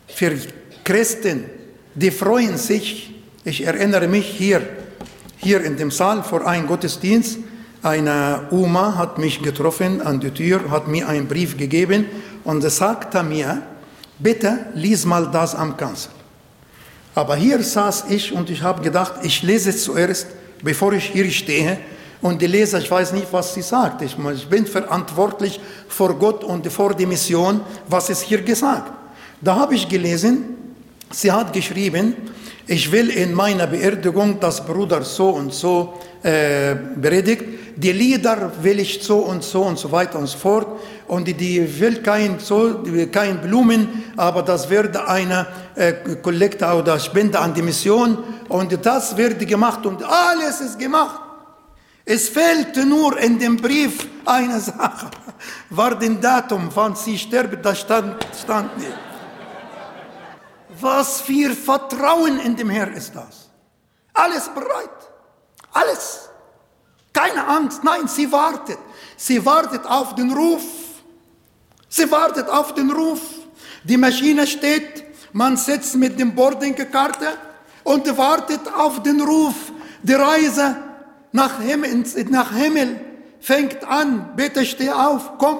[0.07, 0.35] für
[0.83, 1.45] Christen,
[1.93, 3.13] die freuen sich.
[3.43, 4.61] Ich erinnere mich hier,
[5.37, 7.37] hier in dem Saal vor einem Gottesdienst,
[7.83, 12.07] eine Oma hat mich getroffen an der Tür, hat mir einen Brief gegeben
[12.43, 13.61] und sagte mir,
[14.17, 16.11] bitte lies mal das am Kanzel.
[17.13, 20.27] Aber hier saß ich und ich habe gedacht, ich lese es zuerst,
[20.63, 21.77] bevor ich hier stehe.
[22.21, 24.01] Und die Leser, ich weiß nicht, was sie sagt.
[24.01, 24.15] Ich,
[24.49, 28.91] bin verantwortlich vor Gott und vor die Mission, was ist hier gesagt.
[29.39, 30.57] Da habe ich gelesen,
[31.11, 32.15] sie hat geschrieben,
[32.65, 37.45] ich will in meiner Beerdigung das Bruder so und so äh, predigt,
[37.77, 41.79] die Lieder will ich so und so und so weiter und so fort und die
[41.79, 45.93] will kein, so, kein Blumen, aber das wird eine äh,
[46.73, 48.17] oder Spende an die Mission
[48.49, 51.26] und das wird gemacht und alles ist gemacht.
[52.09, 55.11] Es fehlt nur in dem Brief eine Sache,
[55.71, 58.97] war das Datum, wann sie sterben, das stand, stand nicht.
[60.79, 63.49] Was für Vertrauen in dem Herr ist das?
[64.13, 64.99] Alles bereit.
[65.73, 66.29] Alles.
[67.11, 67.83] Keine Angst.
[67.83, 68.79] Nein, sie wartet.
[69.17, 70.63] Sie wartet auf den Ruf.
[71.89, 73.19] Sie wartet auf den Ruf.
[73.83, 77.37] Die Maschine steht, man sitzt mit dem Boardingkarte
[77.83, 79.55] und wartet auf den Ruf.
[80.03, 80.86] Die Reise
[81.31, 82.99] nach Himmel, nach Himmel
[83.39, 84.35] fängt an.
[84.35, 85.59] Bitte steh auf, komm.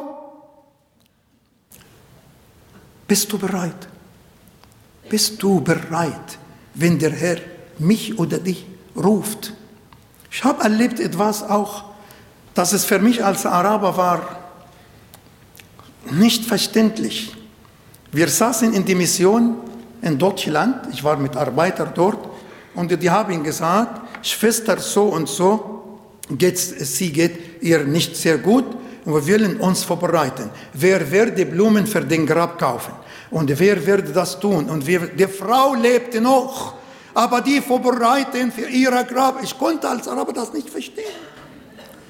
[3.07, 3.87] Bist du bereit?
[5.09, 6.37] Bist du bereit,
[6.73, 7.37] wenn der Herr
[7.79, 9.53] mich oder dich ruft?
[10.29, 11.85] Ich habe erlebt etwas auch,
[12.53, 14.37] dass es für mich als Araber war
[16.11, 17.33] nicht verständlich.
[18.11, 19.57] Wir saßen in der Mission
[20.01, 22.19] in Deutschland, ich war mit Arbeitern dort,
[22.75, 25.99] und die haben gesagt, Schwester so und so,
[26.29, 28.65] geht, sie geht ihr nicht sehr gut
[29.05, 30.49] und wir wollen uns vorbereiten.
[30.73, 32.93] Wer wird die Blumen für den Grab kaufen?
[33.31, 34.69] Und wer wird das tun?
[34.69, 36.75] Und wir, die Frau lebte noch,
[37.13, 39.41] aber die vorbereiten für ihr Grab.
[39.43, 41.05] Ich konnte als Araber das nicht verstehen.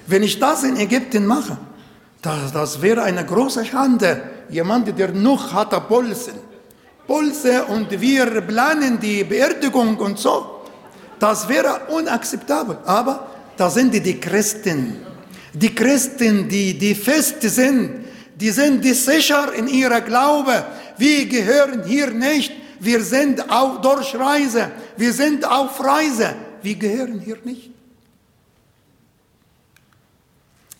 [0.07, 1.57] Wenn ich das in Ägypten mache,
[2.21, 4.21] das, das wäre eine große Schande.
[4.49, 6.35] Jemand, der noch hat Pulsen.
[7.05, 10.56] Pulse und wir planen die Beerdigung und so.
[11.19, 12.77] Das wäre unakzeptabel.
[12.85, 14.97] Aber da sind die Christen.
[15.53, 20.63] Die Christen, die, die fest sind, die sind die sicher in ihrer Glaube.
[20.97, 22.51] Wir gehören hier nicht.
[22.79, 24.71] Wir sind auf Durchreise.
[24.95, 26.35] Wir sind auf Reise.
[26.61, 27.71] Wir gehören hier nicht.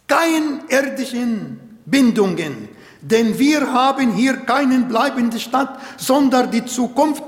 [0.07, 2.69] Kein irdischen Bindungen,
[3.01, 7.25] denn wir haben hier keinen bleibende Stadt, sondern die Zukunft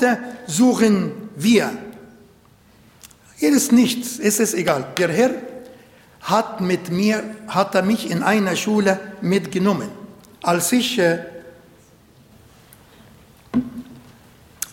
[0.48, 1.72] suchen wir.
[3.40, 4.86] Hier ist nichts, es ist egal.
[4.98, 5.32] Der Herr
[6.20, 9.88] hat mit mir, hat er mich in einer Schule mitgenommen.
[10.44, 11.20] Als ich, äh,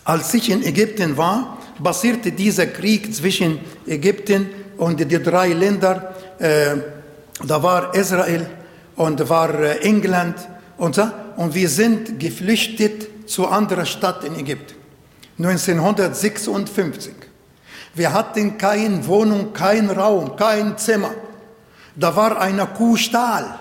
[0.03, 6.03] als ich in Ägypten war, basierte dieser Krieg zwischen Ägypten und die drei Ländern.
[6.41, 6.75] Äh,
[7.47, 8.51] da war Israel
[8.97, 10.35] und war äh, England
[10.77, 11.09] und so.
[11.37, 14.75] Und wir sind geflüchtet zu anderer Stadt in Ägypten.
[15.39, 17.26] 1956.
[17.97, 21.13] Wir hatten keine Wohnung, kein Raum, kein Zimmer.
[21.95, 23.59] Da war eine Kuhstall.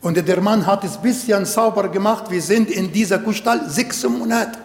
[0.00, 2.30] Und der Mann hat es ein bisschen sauber gemacht.
[2.30, 4.58] Wir sind in dieser Kuhstall sechs Monate.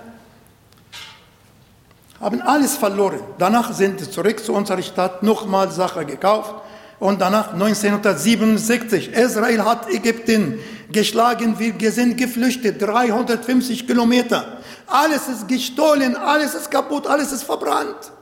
[2.21, 3.19] Haben alles verloren.
[3.37, 6.53] Danach sind wir zurück zu unserer Stadt, nochmal Sachen gekauft.
[6.97, 10.57] Und danach 1967, Israel hat Ägypten
[10.89, 14.59] geschlagen, wir sind geflüchtet, 350 Kilometer.
[14.87, 18.13] Alles ist gestohlen, alles ist kaputt, alles ist verbrannt.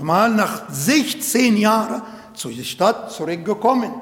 [0.00, 2.02] Mal nach 16 Jahren
[2.34, 3.92] zur Stadt zurückgekommen.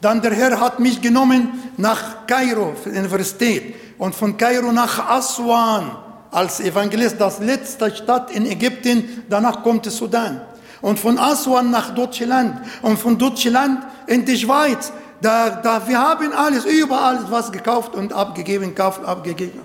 [0.00, 5.08] Dann der Herr hat mich genommen nach Kairo, für die Universität, und von Kairo nach
[5.08, 5.96] Aswan
[6.30, 10.40] als Evangelist, das letzte Stadt in Ägypten, danach kommt Sudan.
[10.82, 14.92] Und von Aswan nach Deutschland und von Deutschland in die Schweiz.
[15.22, 19.60] Da, da, wir haben alles, überall was gekauft und abgegeben, gekauft, abgegeben.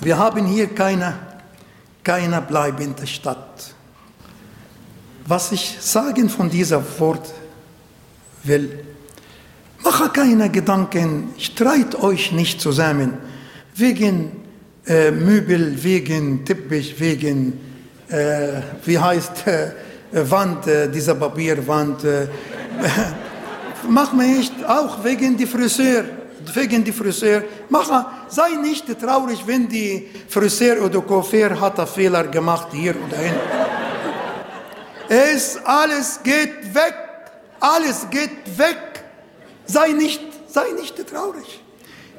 [0.00, 1.14] Wir haben hier keine,
[2.02, 3.74] keine bleibende Stadt.
[5.30, 7.32] Was ich sagen von dieser Wort
[8.42, 8.80] will,
[9.84, 13.16] mache keine Gedanken, streit euch nicht zusammen
[13.76, 14.32] wegen
[14.88, 17.60] äh, Möbel, wegen Teppich, wegen,
[18.08, 19.70] äh, wie heißt, äh,
[20.28, 22.02] Wand, äh, dieser Papierwand.
[22.02, 22.26] Äh,
[23.88, 26.06] mach mir nicht, auch wegen die Friseur,
[26.54, 27.44] wegen die Friseur.
[27.68, 27.88] Mach,
[28.26, 33.69] sei nicht traurig, wenn die Friseur oder Coiffeur hat einen Fehler gemacht hier oder hin.
[35.12, 36.94] Es alles geht weg,
[37.58, 39.02] alles geht weg.
[39.66, 41.60] Sei nicht, sei nicht traurig.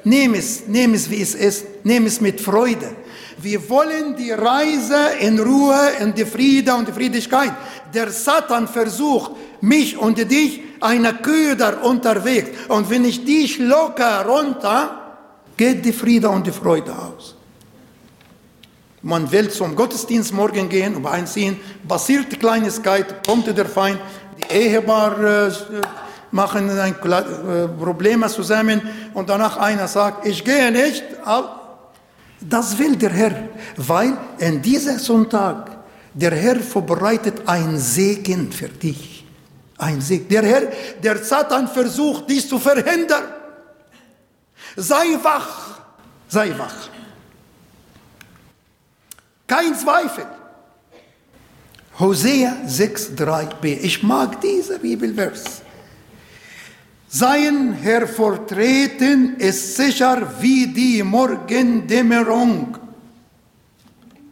[0.04, 1.66] Nimm es, nimm es, wie es ist.
[1.86, 2.94] Nimm es mit Freude.
[3.38, 7.54] Wir wollen die Reise in Ruhe, in die Friede und die Friedigkeit.
[7.94, 12.50] Der Satan versucht, mich und dich eine Köder unterwegs.
[12.68, 15.18] Und wenn ich dich locker runter,
[15.56, 17.38] geht die Friede und die Freude aus.
[19.04, 24.00] Man will zum Gottesdienst morgen gehen, um einziehen, passiert Kleinigkeit, kommt der Feind,
[24.38, 25.52] die Ehepaar äh,
[26.32, 28.82] machen ein äh, Probleme zusammen
[29.14, 31.04] und danach einer sagt, ich gehe nicht.
[32.40, 35.72] Das will der Herr, weil in diesem Sonntag
[36.14, 39.26] der Herr vorbereitet ein Segen für dich.
[39.78, 40.28] Ein Segen.
[40.28, 40.64] Der Herr,
[41.02, 43.24] der Satan versucht, dies zu verhindern.
[44.76, 45.82] Sei wach,
[46.28, 46.90] sei wach.
[49.52, 50.26] Kein Zweifel.
[52.00, 53.80] Hosea 6,3b.
[53.82, 55.62] Ich mag diese Bibelvers.
[57.10, 62.78] Sein Hervortreten ist sicher wie die Morgendämmerung.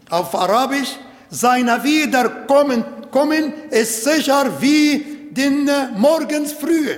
[0.09, 0.95] Auf Arabisch,
[1.29, 6.97] sein Wiederkommen kommen ist sicher wie den Morgensfrühe.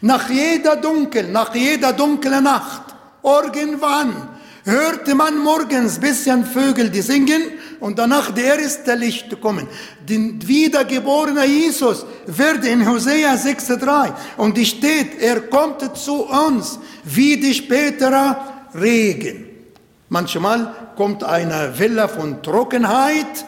[0.00, 4.35] Nach jeder Dunkel, nach jeder dunklen Nacht, irgendwann
[4.66, 7.42] hörte man morgens bisschen Vögel, die singen
[7.78, 9.68] und danach der erste Licht kommen.
[10.08, 17.54] Den wiedergeborene Jesus wird in Hosea 6,3 und steht, er kommt zu uns wie die
[17.54, 18.36] spätere
[18.74, 19.46] Regen.
[20.08, 23.44] Manchmal kommt eine Welle von Trockenheit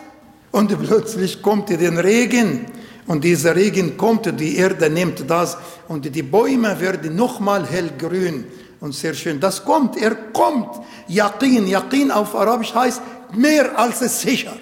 [0.53, 2.67] und plötzlich kommt den Regen
[3.09, 5.57] und dieser Regen kommt, die Erde nimmt das
[5.89, 8.45] und die Bäume werden nochmal hellgrün
[8.81, 9.41] und sehr schön.
[9.41, 10.81] Das kommt, er kommt.
[11.09, 13.01] Yaqin, Yaqin auf Arabisch heißt
[13.35, 14.57] mehr als sicher.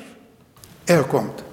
[0.87, 1.45] Er kommt.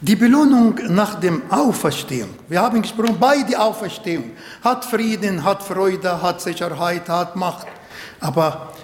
[0.00, 2.30] Die Belohnung nach dem Auferstehung.
[2.48, 4.32] Wir haben gesprochen, bei der Auferstehung
[4.62, 7.66] hat Frieden, hat Freude, hat Sicherheit, hat Macht.
[8.20, 8.74] Aber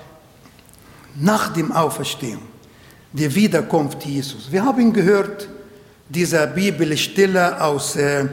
[1.17, 2.43] nach dem Auferstehung,
[3.13, 4.51] die Wiederkunft Jesus.
[4.51, 5.47] Wir haben gehört,
[6.09, 8.27] diese Bibelstelle aus äh,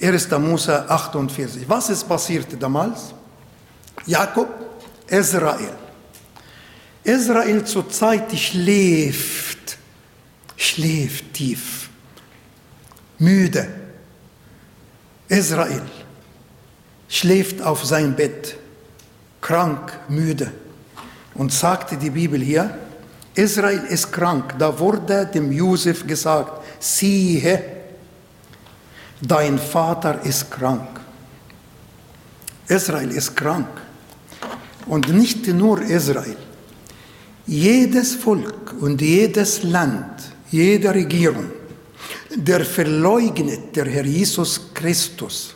[0.00, 0.30] 1.
[0.38, 1.68] Mose 48.
[1.68, 3.14] Was ist passiert damals?
[4.06, 4.48] Jakob,
[5.08, 5.74] Israel.
[7.04, 9.78] Israel zur Zeit schläft,
[10.56, 11.88] schläft tief,
[13.18, 13.68] müde.
[15.28, 15.82] Israel
[17.08, 18.56] schläft auf sein Bett,
[19.40, 20.52] krank, müde.
[21.34, 22.76] Und sagte die Bibel hier,
[23.34, 24.54] Israel ist krank.
[24.58, 27.79] Da wurde dem Josef gesagt, siehe,
[29.20, 31.00] dein Vater ist krank.
[32.68, 33.68] Israel ist krank.
[34.86, 36.36] Und nicht nur Israel.
[37.46, 41.50] Jedes Volk und jedes Land, jede Regierung,
[42.34, 45.54] der verleugnet der Herr Jesus Christus.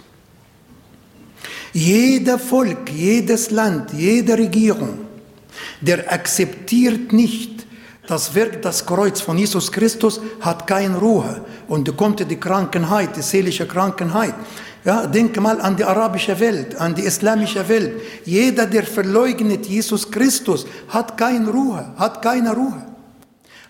[1.72, 4.98] Jeder Volk, jedes Land, jede Regierung,
[5.80, 7.53] der akzeptiert nicht
[8.06, 11.44] das Werk, das Kreuz von Jesus Christus hat keine Ruhe.
[11.68, 14.34] Und da kommt die Krankenheit, die seelische Krankenheit.
[14.84, 18.02] Ja, denk mal an die arabische Welt, an die islamische Welt.
[18.26, 22.84] Jeder, der verleugnet Jesus Christus, hat keine Ruhe, hat keine Ruhe.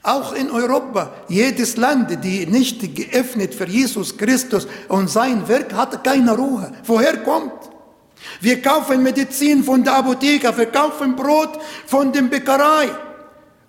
[0.03, 6.03] Auch in Europa, jedes Land, die nicht geöffnet für Jesus Christus und sein Werk, hat
[6.03, 6.73] keine Ruhe.
[6.85, 7.53] Woher kommt?
[8.41, 12.91] Wir kaufen Medizin von der Apotheke, wir kaufen Brot von der Bäckerei.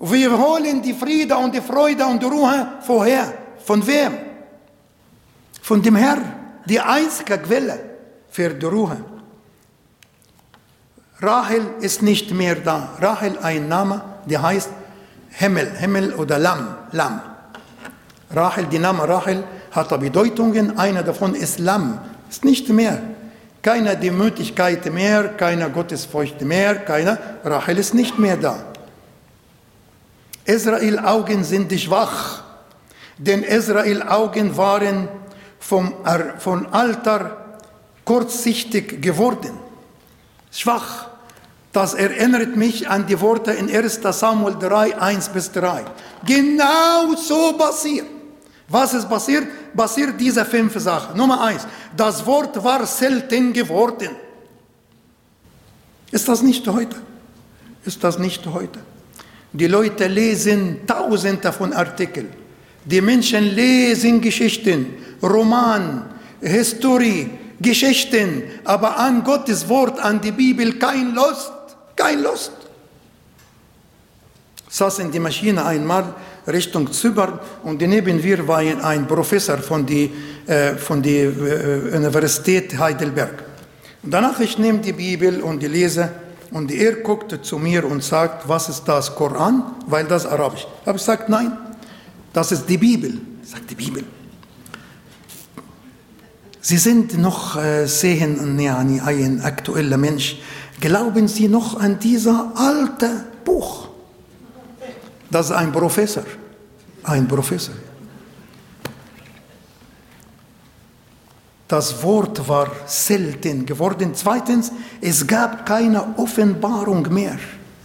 [0.08, 3.34] Wir holen die Friede und die Freude und die Ruhe vorher.
[3.66, 4.14] Von wem?
[5.62, 6.32] Von dem Herrn,
[6.66, 7.80] die einzige Quelle
[8.30, 8.98] für die Ruhe.
[11.20, 12.90] Rahel ist nicht mehr da.
[13.02, 14.70] Rahel ein Name, der heißt
[15.32, 17.22] Himmel, Himmel oder Lamm, Lamm.
[18.30, 22.00] Rahel, die Name Rahel hat Bedeutungen, einer davon ist Lamm,
[22.30, 23.02] ist nicht mehr.
[23.64, 28.75] Keine Demütigkeit mehr, keine Gottesfurcht mehr, keine, Rahel ist nicht mehr da.
[30.46, 32.44] Israel Augen sind schwach,
[33.18, 35.10] denn Israel Augen waren
[35.60, 35.94] vom,
[36.38, 37.58] von Alter
[38.06, 39.58] kurzsichtig geworden.
[40.52, 41.10] Schwach.
[41.74, 45.84] Das erinnert mich an die Worte in 1 Samuel 3, 1 bis 3.
[46.26, 48.08] Genau so passiert.
[48.70, 49.48] Was ist passiert?
[49.76, 51.18] Passiert diese fünf Sachen.
[51.18, 54.10] Nummer eins, das Wort war selten geworden.
[56.12, 56.96] Ist das nicht heute?
[57.84, 58.80] Ist das nicht heute?
[59.58, 62.28] Die Leute lesen tausende von Artikeln.
[62.84, 64.88] Die Menschen lesen Geschichten,
[65.24, 66.04] Roman,
[66.42, 67.30] Historie,
[67.60, 71.54] Geschichten, aber an Gottes Wort, an die Bibel kein Lust,
[71.96, 72.52] kein Lust.
[74.68, 76.14] Saß in die Maschine einmal
[76.46, 80.10] Richtung Zypern und neben mir war ein Professor von der
[80.48, 83.42] äh, von die, äh, Universität Heidelberg.
[84.04, 86.12] Und danach ich nehme die Bibel und die lese
[86.52, 89.64] und er guckte zu mir und sagt, was ist das Koran?
[89.88, 90.68] Weil das Arabisch.
[90.82, 91.58] Ich habe gesagt, nein,
[92.34, 93.20] das ist die Bibel.
[93.44, 94.04] Ich sage, die Bibel.
[96.62, 100.40] Sie sind noch äh, sehen, ja, ein aktueller Mensch.
[100.80, 103.88] Glauben Sie noch an dieser alte Buch?
[105.30, 106.24] Das ist ein Professor.
[107.04, 107.76] Ein Professor.
[111.68, 114.12] Das Wort war selten geworden.
[114.14, 117.40] Zweitens, es gab keine Offenbarung mehr.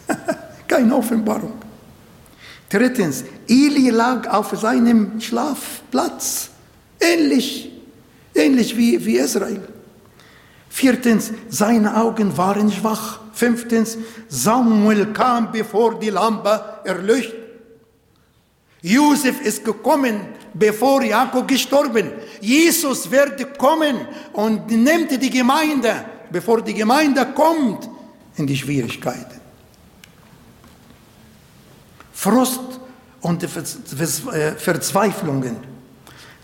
[0.68, 1.54] keine Offenbarung.
[2.68, 6.50] Drittens, Eli lag auf seinem Schlafplatz,
[7.00, 7.72] ähnlich,
[8.34, 9.66] ähnlich wie, wie Israel.
[10.68, 13.18] Viertens, seine Augen waren schwach.
[13.32, 13.96] Fünftens,
[14.28, 17.39] Samuel kam, bevor die Lampe erleuchtet.
[18.82, 20.20] Josef ist gekommen,
[20.54, 22.12] bevor Jakob gestorben.
[22.40, 27.88] Jesus wird kommen und nimmt die Gemeinde, bevor die Gemeinde kommt,
[28.36, 29.40] in die Schwierigkeiten.
[32.12, 32.60] Frust
[33.20, 35.56] und äh, Verzweiflungen.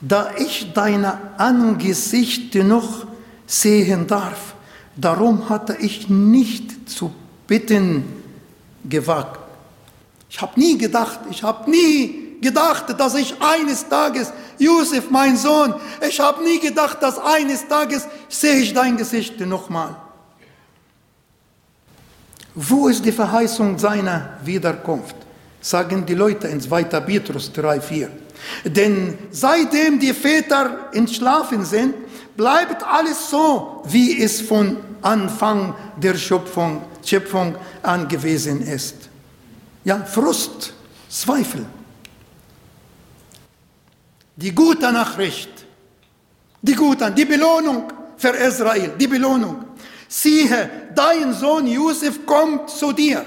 [0.00, 3.06] Da ich deine Angesicht noch
[3.46, 4.54] sehen darf,
[4.94, 7.14] darum hatte ich nicht zu
[7.46, 8.04] bitten
[8.84, 9.40] gewagt.
[10.28, 15.74] Ich habe nie gedacht, ich habe nie gedacht, dass ich eines Tages, Josef, mein Sohn,
[16.06, 19.96] ich habe nie gedacht, dass eines Tages sehe ich dein Gesicht nochmal.
[22.54, 25.16] Wo ist die Verheißung seiner Wiederkunft?
[25.60, 26.84] Sagen die Leute in 2.
[26.84, 28.10] Petrus 3, 4.
[28.64, 31.94] Denn seitdem die Väter entschlafen sind,
[32.36, 38.94] bleibt alles so, wie es von Anfang der Schöpfung, Schöpfung angewiesen ist.
[39.84, 40.72] Ja, Frust,
[41.08, 41.64] Zweifel.
[44.36, 45.66] Die gute Nachricht,
[46.60, 47.84] die gute, die Belohnung
[48.16, 49.64] für Israel, die Belohnung.
[50.08, 53.24] Siehe, dein Sohn Josef kommt zu dir.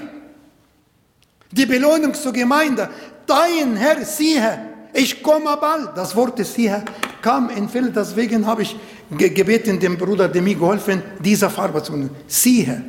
[1.50, 2.88] Die Belohnung zur Gemeinde.
[3.26, 5.96] Dein Herr, siehe, ich komme bald.
[5.96, 6.84] Das Wort siehe
[7.20, 8.76] kam in Feld, deswegen habe ich
[9.10, 12.10] gebeten, dem Bruder, der mir geholfen, diese Farbe zu nehmen.
[12.26, 12.82] Siehe.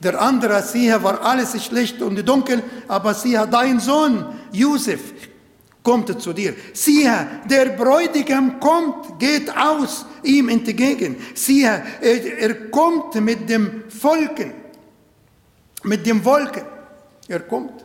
[0.00, 5.00] Der andere siehe war alles schlecht und dunkel, aber siehe, dein Sohn Josef
[5.84, 6.54] kommt zu dir.
[6.72, 11.16] Siehe, der Bräutigam kommt, geht aus ihm entgegen.
[11.34, 14.52] Siehe, er, er kommt mit dem Volken,
[15.84, 16.64] mit dem Wolken.
[17.28, 17.84] Er kommt.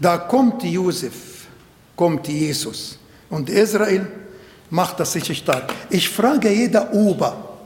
[0.00, 1.46] Da kommt Josef,
[1.94, 2.98] kommt Jesus.
[3.28, 4.06] Und Israel
[4.70, 5.72] macht das sich stark.
[5.90, 7.58] Ich frage jeder Ober,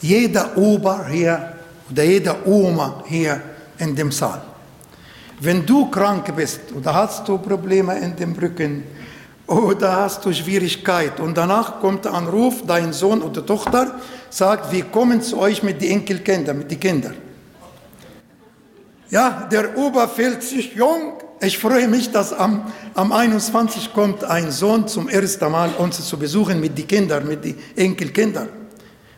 [0.00, 1.58] jeder Ober hier
[1.90, 3.40] oder jeder Oma hier
[3.78, 4.53] in dem Saal.
[5.40, 8.84] Wenn du krank bist oder hast du Probleme in dem Rücken
[9.46, 13.98] oder hast du Schwierigkeit und danach kommt der Anruf, dein Sohn oder Tochter
[14.30, 17.14] sagt, wir kommen zu euch mit den Enkelkindern, mit den Kindern.
[19.10, 21.14] Ja, der Ober fühlt sich jung.
[21.40, 26.18] Ich freue mich, dass am, am 21 kommt ein Sohn zum ersten Mal uns zu
[26.18, 28.48] besuchen mit den Kindern, mit den Enkelkindern.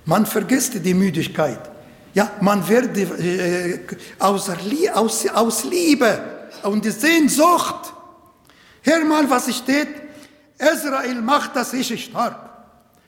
[0.05, 1.76] Man vergisst die Müdigkeit.
[2.17, 3.79] Ja, man wird äh,
[4.19, 4.51] aus,
[4.95, 7.93] aus, aus Liebe und die Sehnsucht.
[8.81, 9.89] Hör mal, was steht.
[10.59, 12.39] Israel macht das sich stark.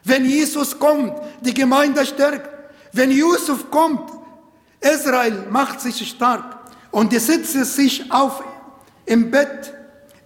[0.04, 2.50] Wenn Jesus kommt, die Gemeinde stärkt.
[2.92, 4.10] Wenn Yusuf kommt,
[4.78, 6.58] Israel macht sich stark.
[6.90, 8.44] Und die sitzt sich auf
[9.06, 9.72] im Bett.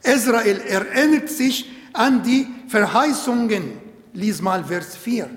[0.03, 3.78] Israel erinnert sich an die Verheißungen.
[4.12, 5.30] Lies mal Vers 4.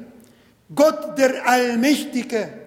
[0.73, 2.64] Gott der Allmächtige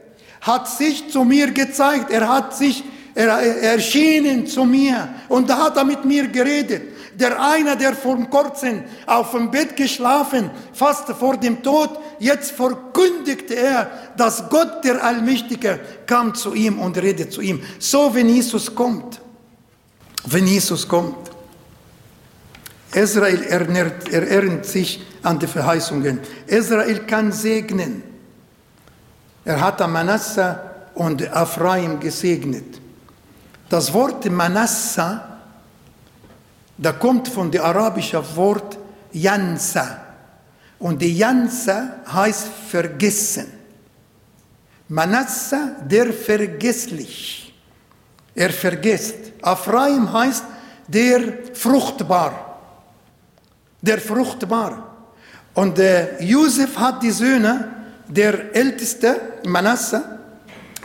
[0.49, 2.11] hat sich zu mir gezeigt.
[2.11, 2.83] Er hat sich
[3.15, 6.83] er, erschienen zu mir und da hat er mit mir geredet.
[7.19, 11.91] Der eine, der vor kurzem auf dem Bett geschlafen, fast vor dem Tod,
[12.21, 17.61] jetzt verkündigte er, dass Gott der Allmächtige kam zu ihm und redet zu ihm.
[17.81, 19.21] So, wenn Jesus kommt,
[20.27, 21.29] wenn Jesus kommt.
[22.95, 26.21] Israel erinnert, erinnert sich an die Verheißungen.
[26.47, 28.08] Israel kann segnen.
[29.49, 30.61] Er hat Manasse
[30.95, 32.83] und Ephraim gesegnet.
[33.71, 35.23] Das Wort Manasse,
[36.77, 38.77] da kommt von dem arabischen Wort
[39.11, 40.03] Jansa.
[40.79, 43.47] Und die Jansa heißt vergessen.
[44.89, 47.55] Manasse, der vergesslich.
[48.35, 49.33] Er vergisst.
[49.43, 50.45] Ephraim heißt
[50.87, 52.59] der fruchtbar.
[53.81, 54.95] Der fruchtbar.
[55.55, 57.78] Und äh, Josef hat die Söhne
[58.09, 60.03] der Älteste, Manasse,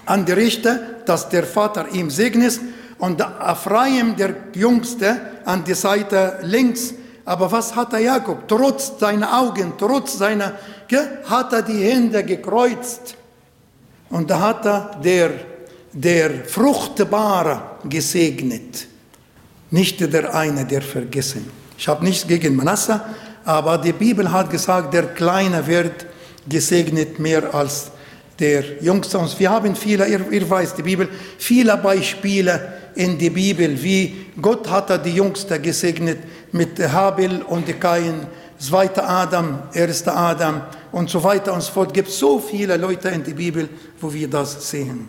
[0.06, 2.60] an die Rechte, dass der Vater ihm segnet,
[3.00, 6.94] und Ephraim, der Jüngste, an die Seite links.
[7.26, 8.48] Aber was hat Jakob?
[8.48, 10.54] Trotz seiner Augen, trotz seiner,
[11.26, 13.16] hat er die Hände gekreuzt.
[14.10, 15.32] Und da hat er der,
[15.92, 18.88] der Fruchtbare gesegnet.
[19.72, 21.50] Nicht der eine, der vergessen.
[21.78, 23.02] Ich habe nichts gegen Manasse,
[23.44, 26.06] aber die Bibel hat gesagt, der Kleine wird
[26.48, 27.92] gesegnet mehr als
[28.40, 29.18] der Jüngste.
[29.18, 34.28] Und wir haben viele, ihr, ihr weißt die Bibel, viele Beispiele in der Bibel, wie
[34.42, 36.20] Gott hat die Jüngste gesegnet
[36.52, 38.28] mit Habil und Kain,
[38.60, 41.88] zweiter Adam, erster Adam und so weiter und so fort.
[41.90, 43.70] Es gibt so viele Leute in der Bibel,
[44.00, 45.08] wo wir das sehen.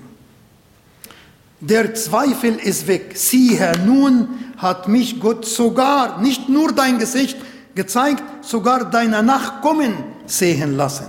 [1.61, 3.13] Der Zweifel ist weg.
[3.15, 4.29] Siehe, nun
[4.59, 7.37] hat mich Gott sogar, nicht nur dein Gesicht
[7.75, 9.95] gezeigt, sogar deine Nachkommen
[10.27, 11.07] sehen lassen.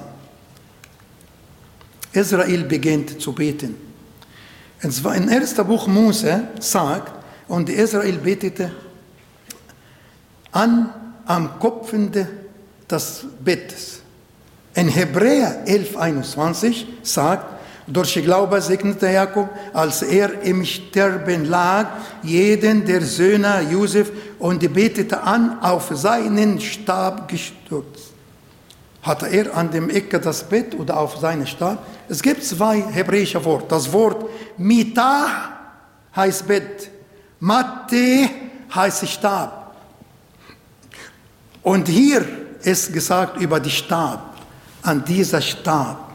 [2.16, 3.76] Israel beginnt zu beten.
[4.82, 7.14] Und zwar im ersten Buch Mose sagt,
[7.48, 8.72] und Israel betete
[10.52, 10.90] an
[11.26, 12.28] am Kopfende
[12.90, 14.02] des Bettes.
[14.74, 17.56] In Hebräer 11, 21 sagt,
[17.88, 21.88] durch Glaube segnete Jakob, als er im Sterben lag,
[22.24, 28.15] jeden der Söhne Josef und betete an, auf seinen Stab gestürzt.
[29.06, 31.86] Hatte er an dem Ecke das Bett oder auf seinen Stab?
[32.10, 33.68] Es gibt zwei hebräische Worte.
[33.70, 34.28] Das Wort
[34.58, 35.28] Mitah
[36.16, 36.90] heißt Bett,
[37.40, 38.28] Mate
[38.74, 39.76] heißt Stab.
[41.62, 42.26] Und hier
[42.64, 44.38] ist gesagt über die Stab,
[44.82, 46.12] an dieser Stab.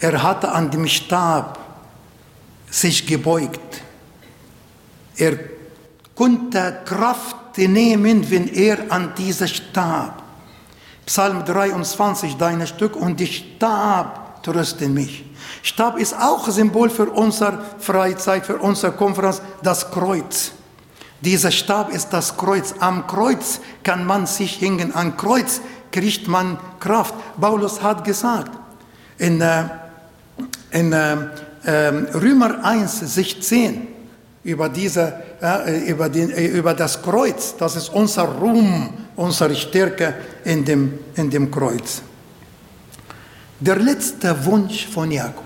[0.00, 1.60] Er hatte an dem Stab
[2.68, 3.82] sich gebeugt.
[5.16, 5.38] Er
[6.16, 10.21] konnte Kraft nehmen, wenn er an dieser Stab.
[11.06, 15.24] Psalm 23, dein Stück, und die Stab trösten mich.
[15.62, 20.52] Stab ist auch Symbol für unsere Freizeit, für unsere Konferenz, das Kreuz.
[21.20, 22.74] Dieser Stab ist das Kreuz.
[22.80, 24.94] Am Kreuz kann man sich hängen.
[24.94, 25.60] Am Kreuz
[25.92, 27.14] kriegt man Kraft.
[27.40, 28.50] Paulus hat gesagt,
[29.18, 29.64] in, äh,
[30.72, 31.16] in äh,
[31.64, 33.88] ähm, Römer 1, 16,
[34.44, 40.14] über, diese, äh, über, den, äh, über das Kreuz, das ist unser Ruhm, unsere Stärke
[40.44, 42.02] in dem, in dem Kreuz.
[43.60, 45.44] Der letzte Wunsch von Jakob,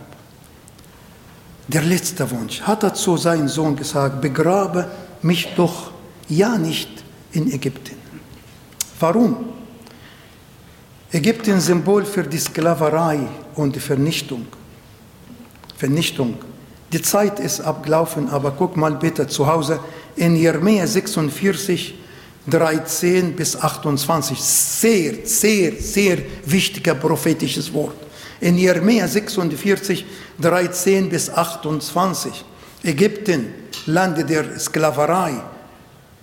[1.68, 4.88] der letzte Wunsch, hat er zu seinem Sohn gesagt, begrabe
[5.22, 5.90] mich doch
[6.28, 7.96] ja nicht in Ägypten.
[8.98, 9.36] Warum?
[11.12, 13.20] Ägypten Symbol für die Sklaverei
[13.54, 14.46] und die Vernichtung.
[15.76, 16.38] Vernichtung.
[16.96, 19.80] Die Zeit ist abgelaufen, aber guck mal bitte zu Hause,
[20.16, 21.94] in Jeremia 46,
[22.46, 24.40] 13 bis 28.
[24.40, 26.16] Sehr, sehr, sehr
[26.46, 27.96] wichtiger prophetisches Wort.
[28.40, 30.06] In Jeremia 46,
[30.40, 32.46] 13 bis 28.
[32.82, 33.52] Ägypten,
[33.84, 35.34] Lande der Sklaverei.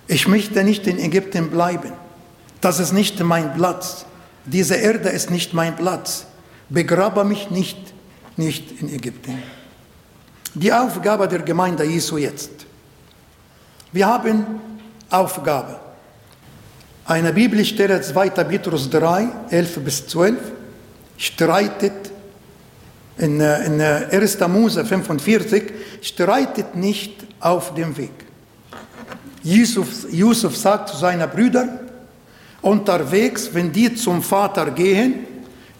[0.08, 1.92] Ich möchte nicht in Ägypten bleiben.
[2.60, 4.06] Das ist nicht mein Platz.
[4.44, 6.26] Diese Erde ist nicht mein Platz.
[6.68, 7.78] Begrabe mich nicht,
[8.36, 9.40] nicht in Ägypten.
[10.54, 12.50] Die Aufgabe der Gemeinde Jesu jetzt.
[13.90, 14.46] Wir haben
[15.10, 15.80] Aufgabe.
[17.06, 18.30] Eine Bibelstelle 2.
[18.30, 20.36] Petrus 3, 11 bis 12
[21.16, 22.12] streitet
[23.18, 24.34] in, äh, in 1.
[24.36, 28.12] Äh, Mose 45, streitet nicht auf dem Weg.
[29.42, 31.80] Yusuf, Yusuf sagt zu seinen Brüdern,
[32.62, 35.26] unterwegs, wenn die zum Vater gehen,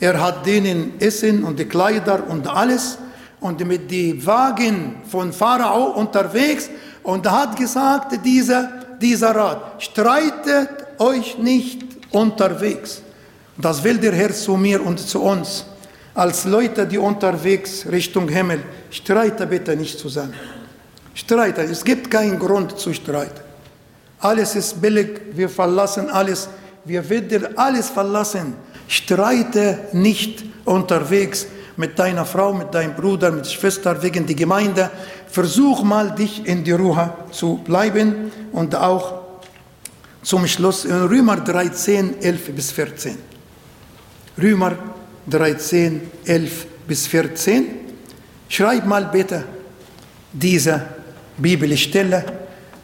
[0.00, 2.98] er hat denen Essen und die Kleider und alles
[3.44, 6.70] und mit den Wagen von Pharao unterwegs
[7.02, 13.02] und hat gesagt, dieser, dieser Rat, streitet euch nicht unterwegs.
[13.58, 15.66] Das will der Herr zu mir und zu uns.
[16.14, 20.32] Als Leute, die unterwegs Richtung Himmel, streite bitte nicht zusammen.
[21.12, 23.42] Streite, es gibt keinen Grund zu streiten.
[24.20, 26.48] Alles ist billig, wir verlassen alles
[26.84, 28.54] wir werden alles verlassen.
[28.86, 31.46] Streite nicht unterwegs
[31.76, 34.90] mit deiner Frau, mit deinem Bruder, mit Schwester wegen der Gemeinde.
[35.28, 39.22] Versuch mal, dich in die Ruhe zu bleiben und auch
[40.22, 43.18] zum Schluss in Römer 13, 11 bis 14.
[44.40, 44.72] Römer
[45.28, 47.66] 13, 11 bis 14.
[48.48, 49.44] Schreib mal bitte
[50.32, 50.82] diese
[51.36, 52.24] Bibelstelle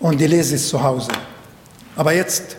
[0.01, 1.11] und lese es zu Hause.
[1.97, 2.57] Aber jetzt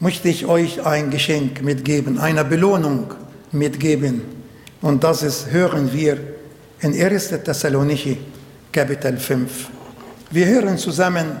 [0.00, 3.12] möchte ich euch ein Geschenk mitgeben, eine Belohnung
[3.52, 4.39] mitgeben.
[4.80, 6.18] Und das ist, hören wir
[6.80, 7.28] in 1.
[7.44, 8.18] Thessaloniki,
[8.72, 9.68] Kapitel 5.
[10.30, 11.36] Wir hören zusammen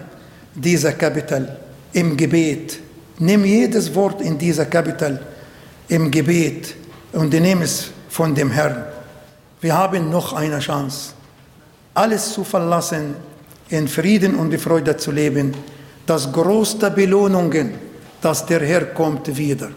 [0.54, 1.48] dieser Kapitel
[1.92, 2.78] im Gebet.
[3.18, 5.20] Nimm jedes Wort in dieser Kapitel
[5.88, 6.74] im Gebet
[7.12, 8.84] und nimm es von dem Herrn.
[9.60, 11.12] Wir haben noch eine Chance,
[11.94, 13.14] alles zu verlassen,
[13.68, 15.54] in Frieden und Freude zu leben.
[16.06, 19.70] Das größte Belohnungen dass der Herr kommt wieder.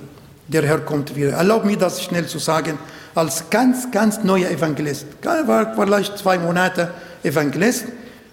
[0.48, 1.32] Der Herr kommt wieder.
[1.34, 2.78] Erlaub mir das schnell zu sagen,
[3.16, 5.06] als ganz, ganz neuer Evangelist.
[5.22, 6.92] Ich war vielleicht zwei Monate
[7.24, 7.86] Evangelist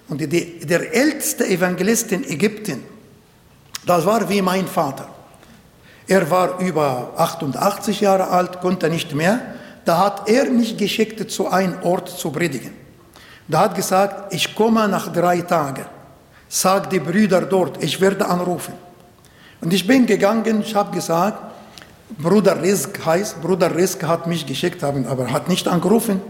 [0.09, 2.83] und die, der älteste Evangelist in Ägypten,
[3.87, 5.09] das war wie mein Vater.
[6.07, 9.41] Er war über 88 Jahre alt, konnte nicht mehr.
[9.85, 12.73] Da hat er mich geschickt, zu einem Ort zu predigen.
[13.47, 15.87] Da hat gesagt, ich komme nach drei Tagen.
[16.49, 18.75] Sag die Brüder dort, ich werde anrufen.
[19.61, 21.50] Und ich bin gegangen, ich habe gesagt,
[22.19, 26.21] Bruder Rizk heißt, Bruder Rizk hat mich geschickt, aber hat nicht angerufen.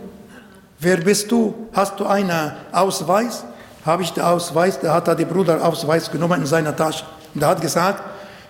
[0.78, 1.54] Wer bist du?
[1.72, 3.44] Hast du einen Ausweis?
[3.84, 7.04] Habe ich den Ausweis, da hat er den Bruder Ausweis genommen in seiner Tasche.
[7.34, 8.02] Und er hat gesagt,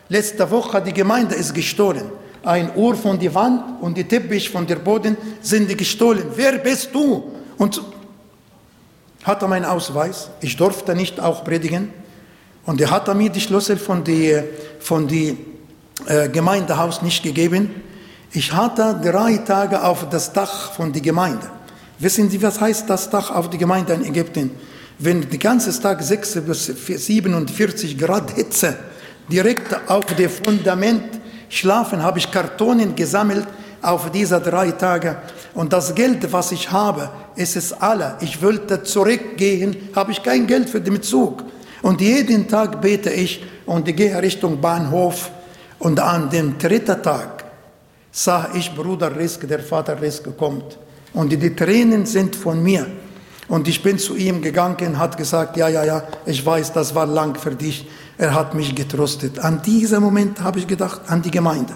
[0.08, 2.04] letzte Woche die Gemeinde ist gestohlen.
[2.42, 6.24] Ein Uhr von der Wand und die Teppich von der Boden sind gestohlen.
[6.34, 7.30] Wer bist du?
[7.58, 7.82] Und
[9.24, 10.30] hat er meinen Ausweis.
[10.40, 11.92] Ich durfte nicht auch predigen.
[12.64, 14.44] Und er hat mir die Schlüssel von dem
[14.80, 15.36] von die,
[16.06, 17.70] äh, Gemeindehaus nicht gegeben.
[18.32, 21.50] Ich hatte drei Tage auf das Dach von der Gemeinde.
[21.98, 24.50] Wissen Sie, was heißt das Dach auf die Gemeinde in Ägypten?
[24.98, 28.76] Wenn den ganzen Tag 6 bis 47 Grad Hitze
[29.30, 33.46] direkt auf dem Fundament schlafen, habe ich Kartonen gesammelt
[33.82, 35.16] auf diese drei Tage.
[35.54, 38.16] Und das Geld, was ich habe, ist es alle.
[38.20, 41.44] Ich wollte zurückgehen, habe ich kein Geld für den Zug.
[41.82, 45.30] Und jeden Tag bete ich und gehe Richtung Bahnhof.
[45.80, 47.44] Und an dem dritten Tag
[48.12, 50.78] sah ich Bruder Risk, der Vater Risk kommt.
[51.12, 52.86] Und die Tränen sind von mir.
[53.48, 57.06] Und ich bin zu ihm gegangen, hat gesagt, ja, ja, ja, ich weiß, das war
[57.06, 57.88] lang für dich.
[58.16, 59.40] Er hat mich getröstet.
[59.40, 61.74] An diesem Moment habe ich gedacht, an die Gemeinde.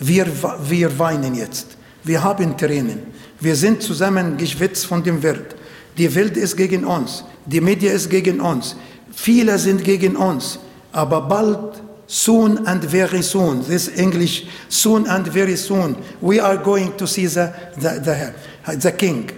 [0.00, 0.26] Wir,
[0.64, 1.76] wir weinen jetzt.
[2.02, 3.02] Wir haben Tränen.
[3.38, 5.54] Wir sind zusammen geschwitzt von dem Welt.
[5.96, 7.24] Die Welt ist gegen uns.
[7.46, 8.74] Die Medien ist gegen uns.
[9.12, 10.58] Viele sind gegen uns,
[10.92, 16.96] aber bald, soon and very soon, this English, soon and very soon, we are going
[16.96, 19.30] to see the, the, the, the king.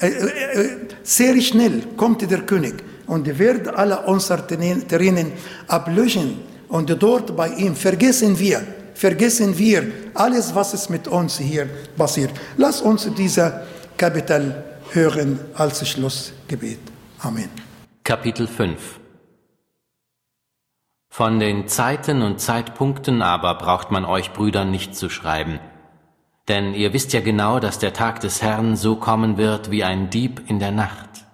[0.00, 5.32] Äh, äh, äh, sehr schnell kommt der König und wird alle unsere Tränen
[5.68, 8.62] ablöschen und dort bei ihm vergessen wir,
[8.94, 12.30] vergessen wir alles, was es mit uns hier passiert.
[12.56, 13.62] Lass uns diese
[13.96, 16.78] Kapitel hören als Schlussgebet.
[17.20, 17.50] Amen.
[18.02, 19.03] Kapitel 5
[21.14, 25.60] von den Zeiten und Zeitpunkten aber braucht man euch Brüdern nicht zu schreiben,
[26.48, 30.10] denn ihr wisst ja genau, dass der Tag des Herrn so kommen wird wie ein
[30.10, 31.24] Dieb in der Nacht.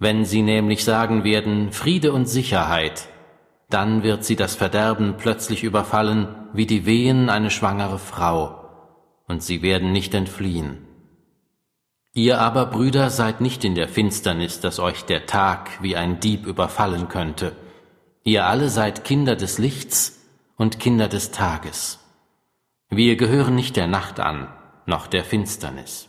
[0.00, 3.06] Wenn sie nämlich sagen werden Friede und Sicherheit,
[3.70, 8.64] dann wird sie das Verderben plötzlich überfallen wie die Wehen eine schwangere Frau,
[9.28, 10.84] und sie werden nicht entfliehen.
[12.12, 16.44] Ihr aber, Brüder, seid nicht in der Finsternis, dass euch der Tag wie ein Dieb
[16.44, 17.52] überfallen könnte.
[18.24, 20.18] Ihr alle seid Kinder des Lichts
[20.56, 21.98] und Kinder des Tages.
[22.90, 24.48] Wir gehören nicht der Nacht an,
[24.86, 26.08] noch der Finsternis.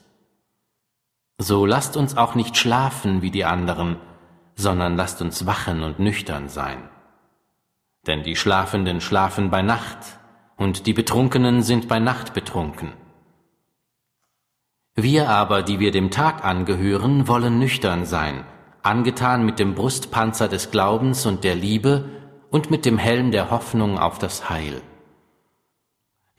[1.37, 3.97] So lasst uns auch nicht schlafen wie die anderen,
[4.55, 6.89] sondern lasst uns wachen und nüchtern sein.
[8.07, 9.99] Denn die Schlafenden schlafen bei Nacht,
[10.57, 12.91] und die Betrunkenen sind bei Nacht betrunken.
[14.95, 18.43] Wir aber, die wir dem Tag angehören, wollen nüchtern sein,
[18.83, 22.05] angetan mit dem Brustpanzer des Glaubens und der Liebe
[22.49, 24.81] und mit dem Helm der Hoffnung auf das Heil.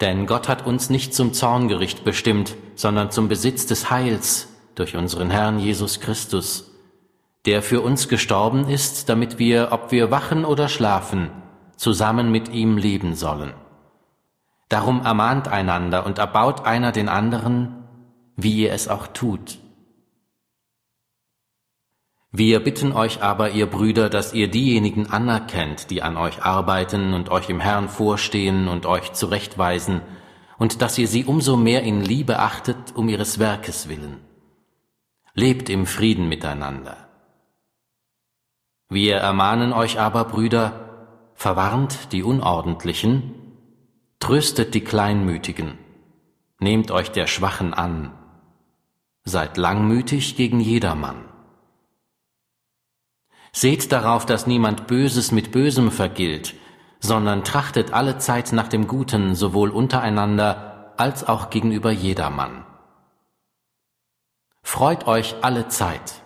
[0.01, 5.31] Denn Gott hat uns nicht zum Zorngericht bestimmt, sondern zum Besitz des Heils durch unseren
[5.31, 6.71] Herrn Jesus Christus,
[7.45, 11.31] der für uns gestorben ist, damit wir, ob wir wachen oder schlafen,
[11.77, 13.53] zusammen mit ihm leben sollen.
[14.69, 17.85] Darum ermahnt einander und erbaut einer den anderen,
[18.37, 19.59] wie ihr es auch tut.
[22.33, 27.29] Wir bitten euch aber, ihr Brüder, dass ihr diejenigen anerkennt, die an euch arbeiten und
[27.29, 30.01] euch im Herrn vorstehen und euch zurechtweisen,
[30.57, 34.19] und dass ihr sie umso mehr in Liebe achtet um ihres Werkes willen.
[35.35, 37.09] Lebt im Frieden miteinander.
[38.89, 43.35] Wir ermahnen euch aber, Brüder, verwarnt die Unordentlichen,
[44.21, 45.79] tröstet die Kleinmütigen,
[46.61, 48.13] nehmt euch der Schwachen an,
[49.25, 51.30] seid langmütig gegen jedermann.
[53.53, 56.55] Seht darauf, dass niemand Böses mit Bösem vergilt,
[57.01, 62.65] sondern trachtet alle Zeit nach dem Guten sowohl untereinander als auch gegenüber jedermann.
[64.63, 66.23] Freut euch alle Zeit.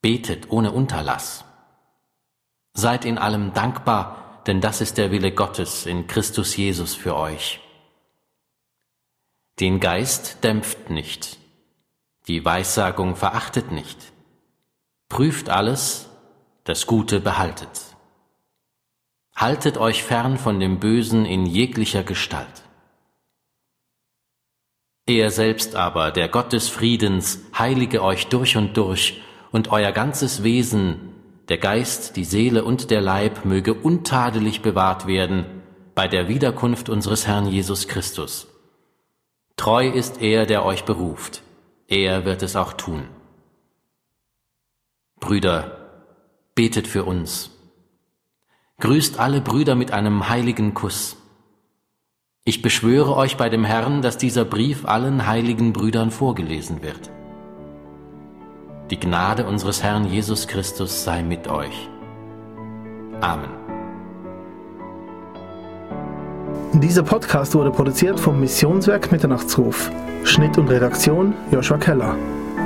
[0.00, 1.44] Betet ohne Unterlass.
[2.74, 7.60] Seid in allem dankbar, denn das ist der Wille Gottes in Christus Jesus für euch.
[9.60, 11.36] Den Geist dämpft nicht,
[12.28, 14.11] die Weissagung verachtet nicht
[15.12, 16.08] Prüft alles,
[16.64, 17.68] das Gute behaltet.
[19.36, 22.62] Haltet euch fern von dem Bösen in jeglicher Gestalt.
[25.06, 30.44] Er selbst aber, der Gott des Friedens, heilige euch durch und durch, und euer ganzes
[30.44, 31.12] Wesen,
[31.50, 35.44] der Geist, die Seele und der Leib möge untadelig bewahrt werden
[35.94, 38.48] bei der Wiederkunft unseres Herrn Jesus Christus.
[39.56, 41.42] Treu ist er, der euch beruft,
[41.86, 43.10] er wird es auch tun.
[45.22, 45.78] Brüder,
[46.56, 47.50] betet für uns.
[48.80, 51.16] Grüßt alle Brüder mit einem heiligen Kuss.
[52.44, 57.08] Ich beschwöre euch bei dem Herrn, dass dieser Brief allen heiligen Brüdern vorgelesen wird.
[58.90, 61.88] Die Gnade unseres Herrn Jesus Christus sei mit euch.
[63.20, 63.50] Amen.
[66.72, 69.88] Dieser Podcast wurde produziert vom Missionswerk Mitternachtsruf.
[70.24, 72.16] Schnitt und Redaktion Joshua Keller.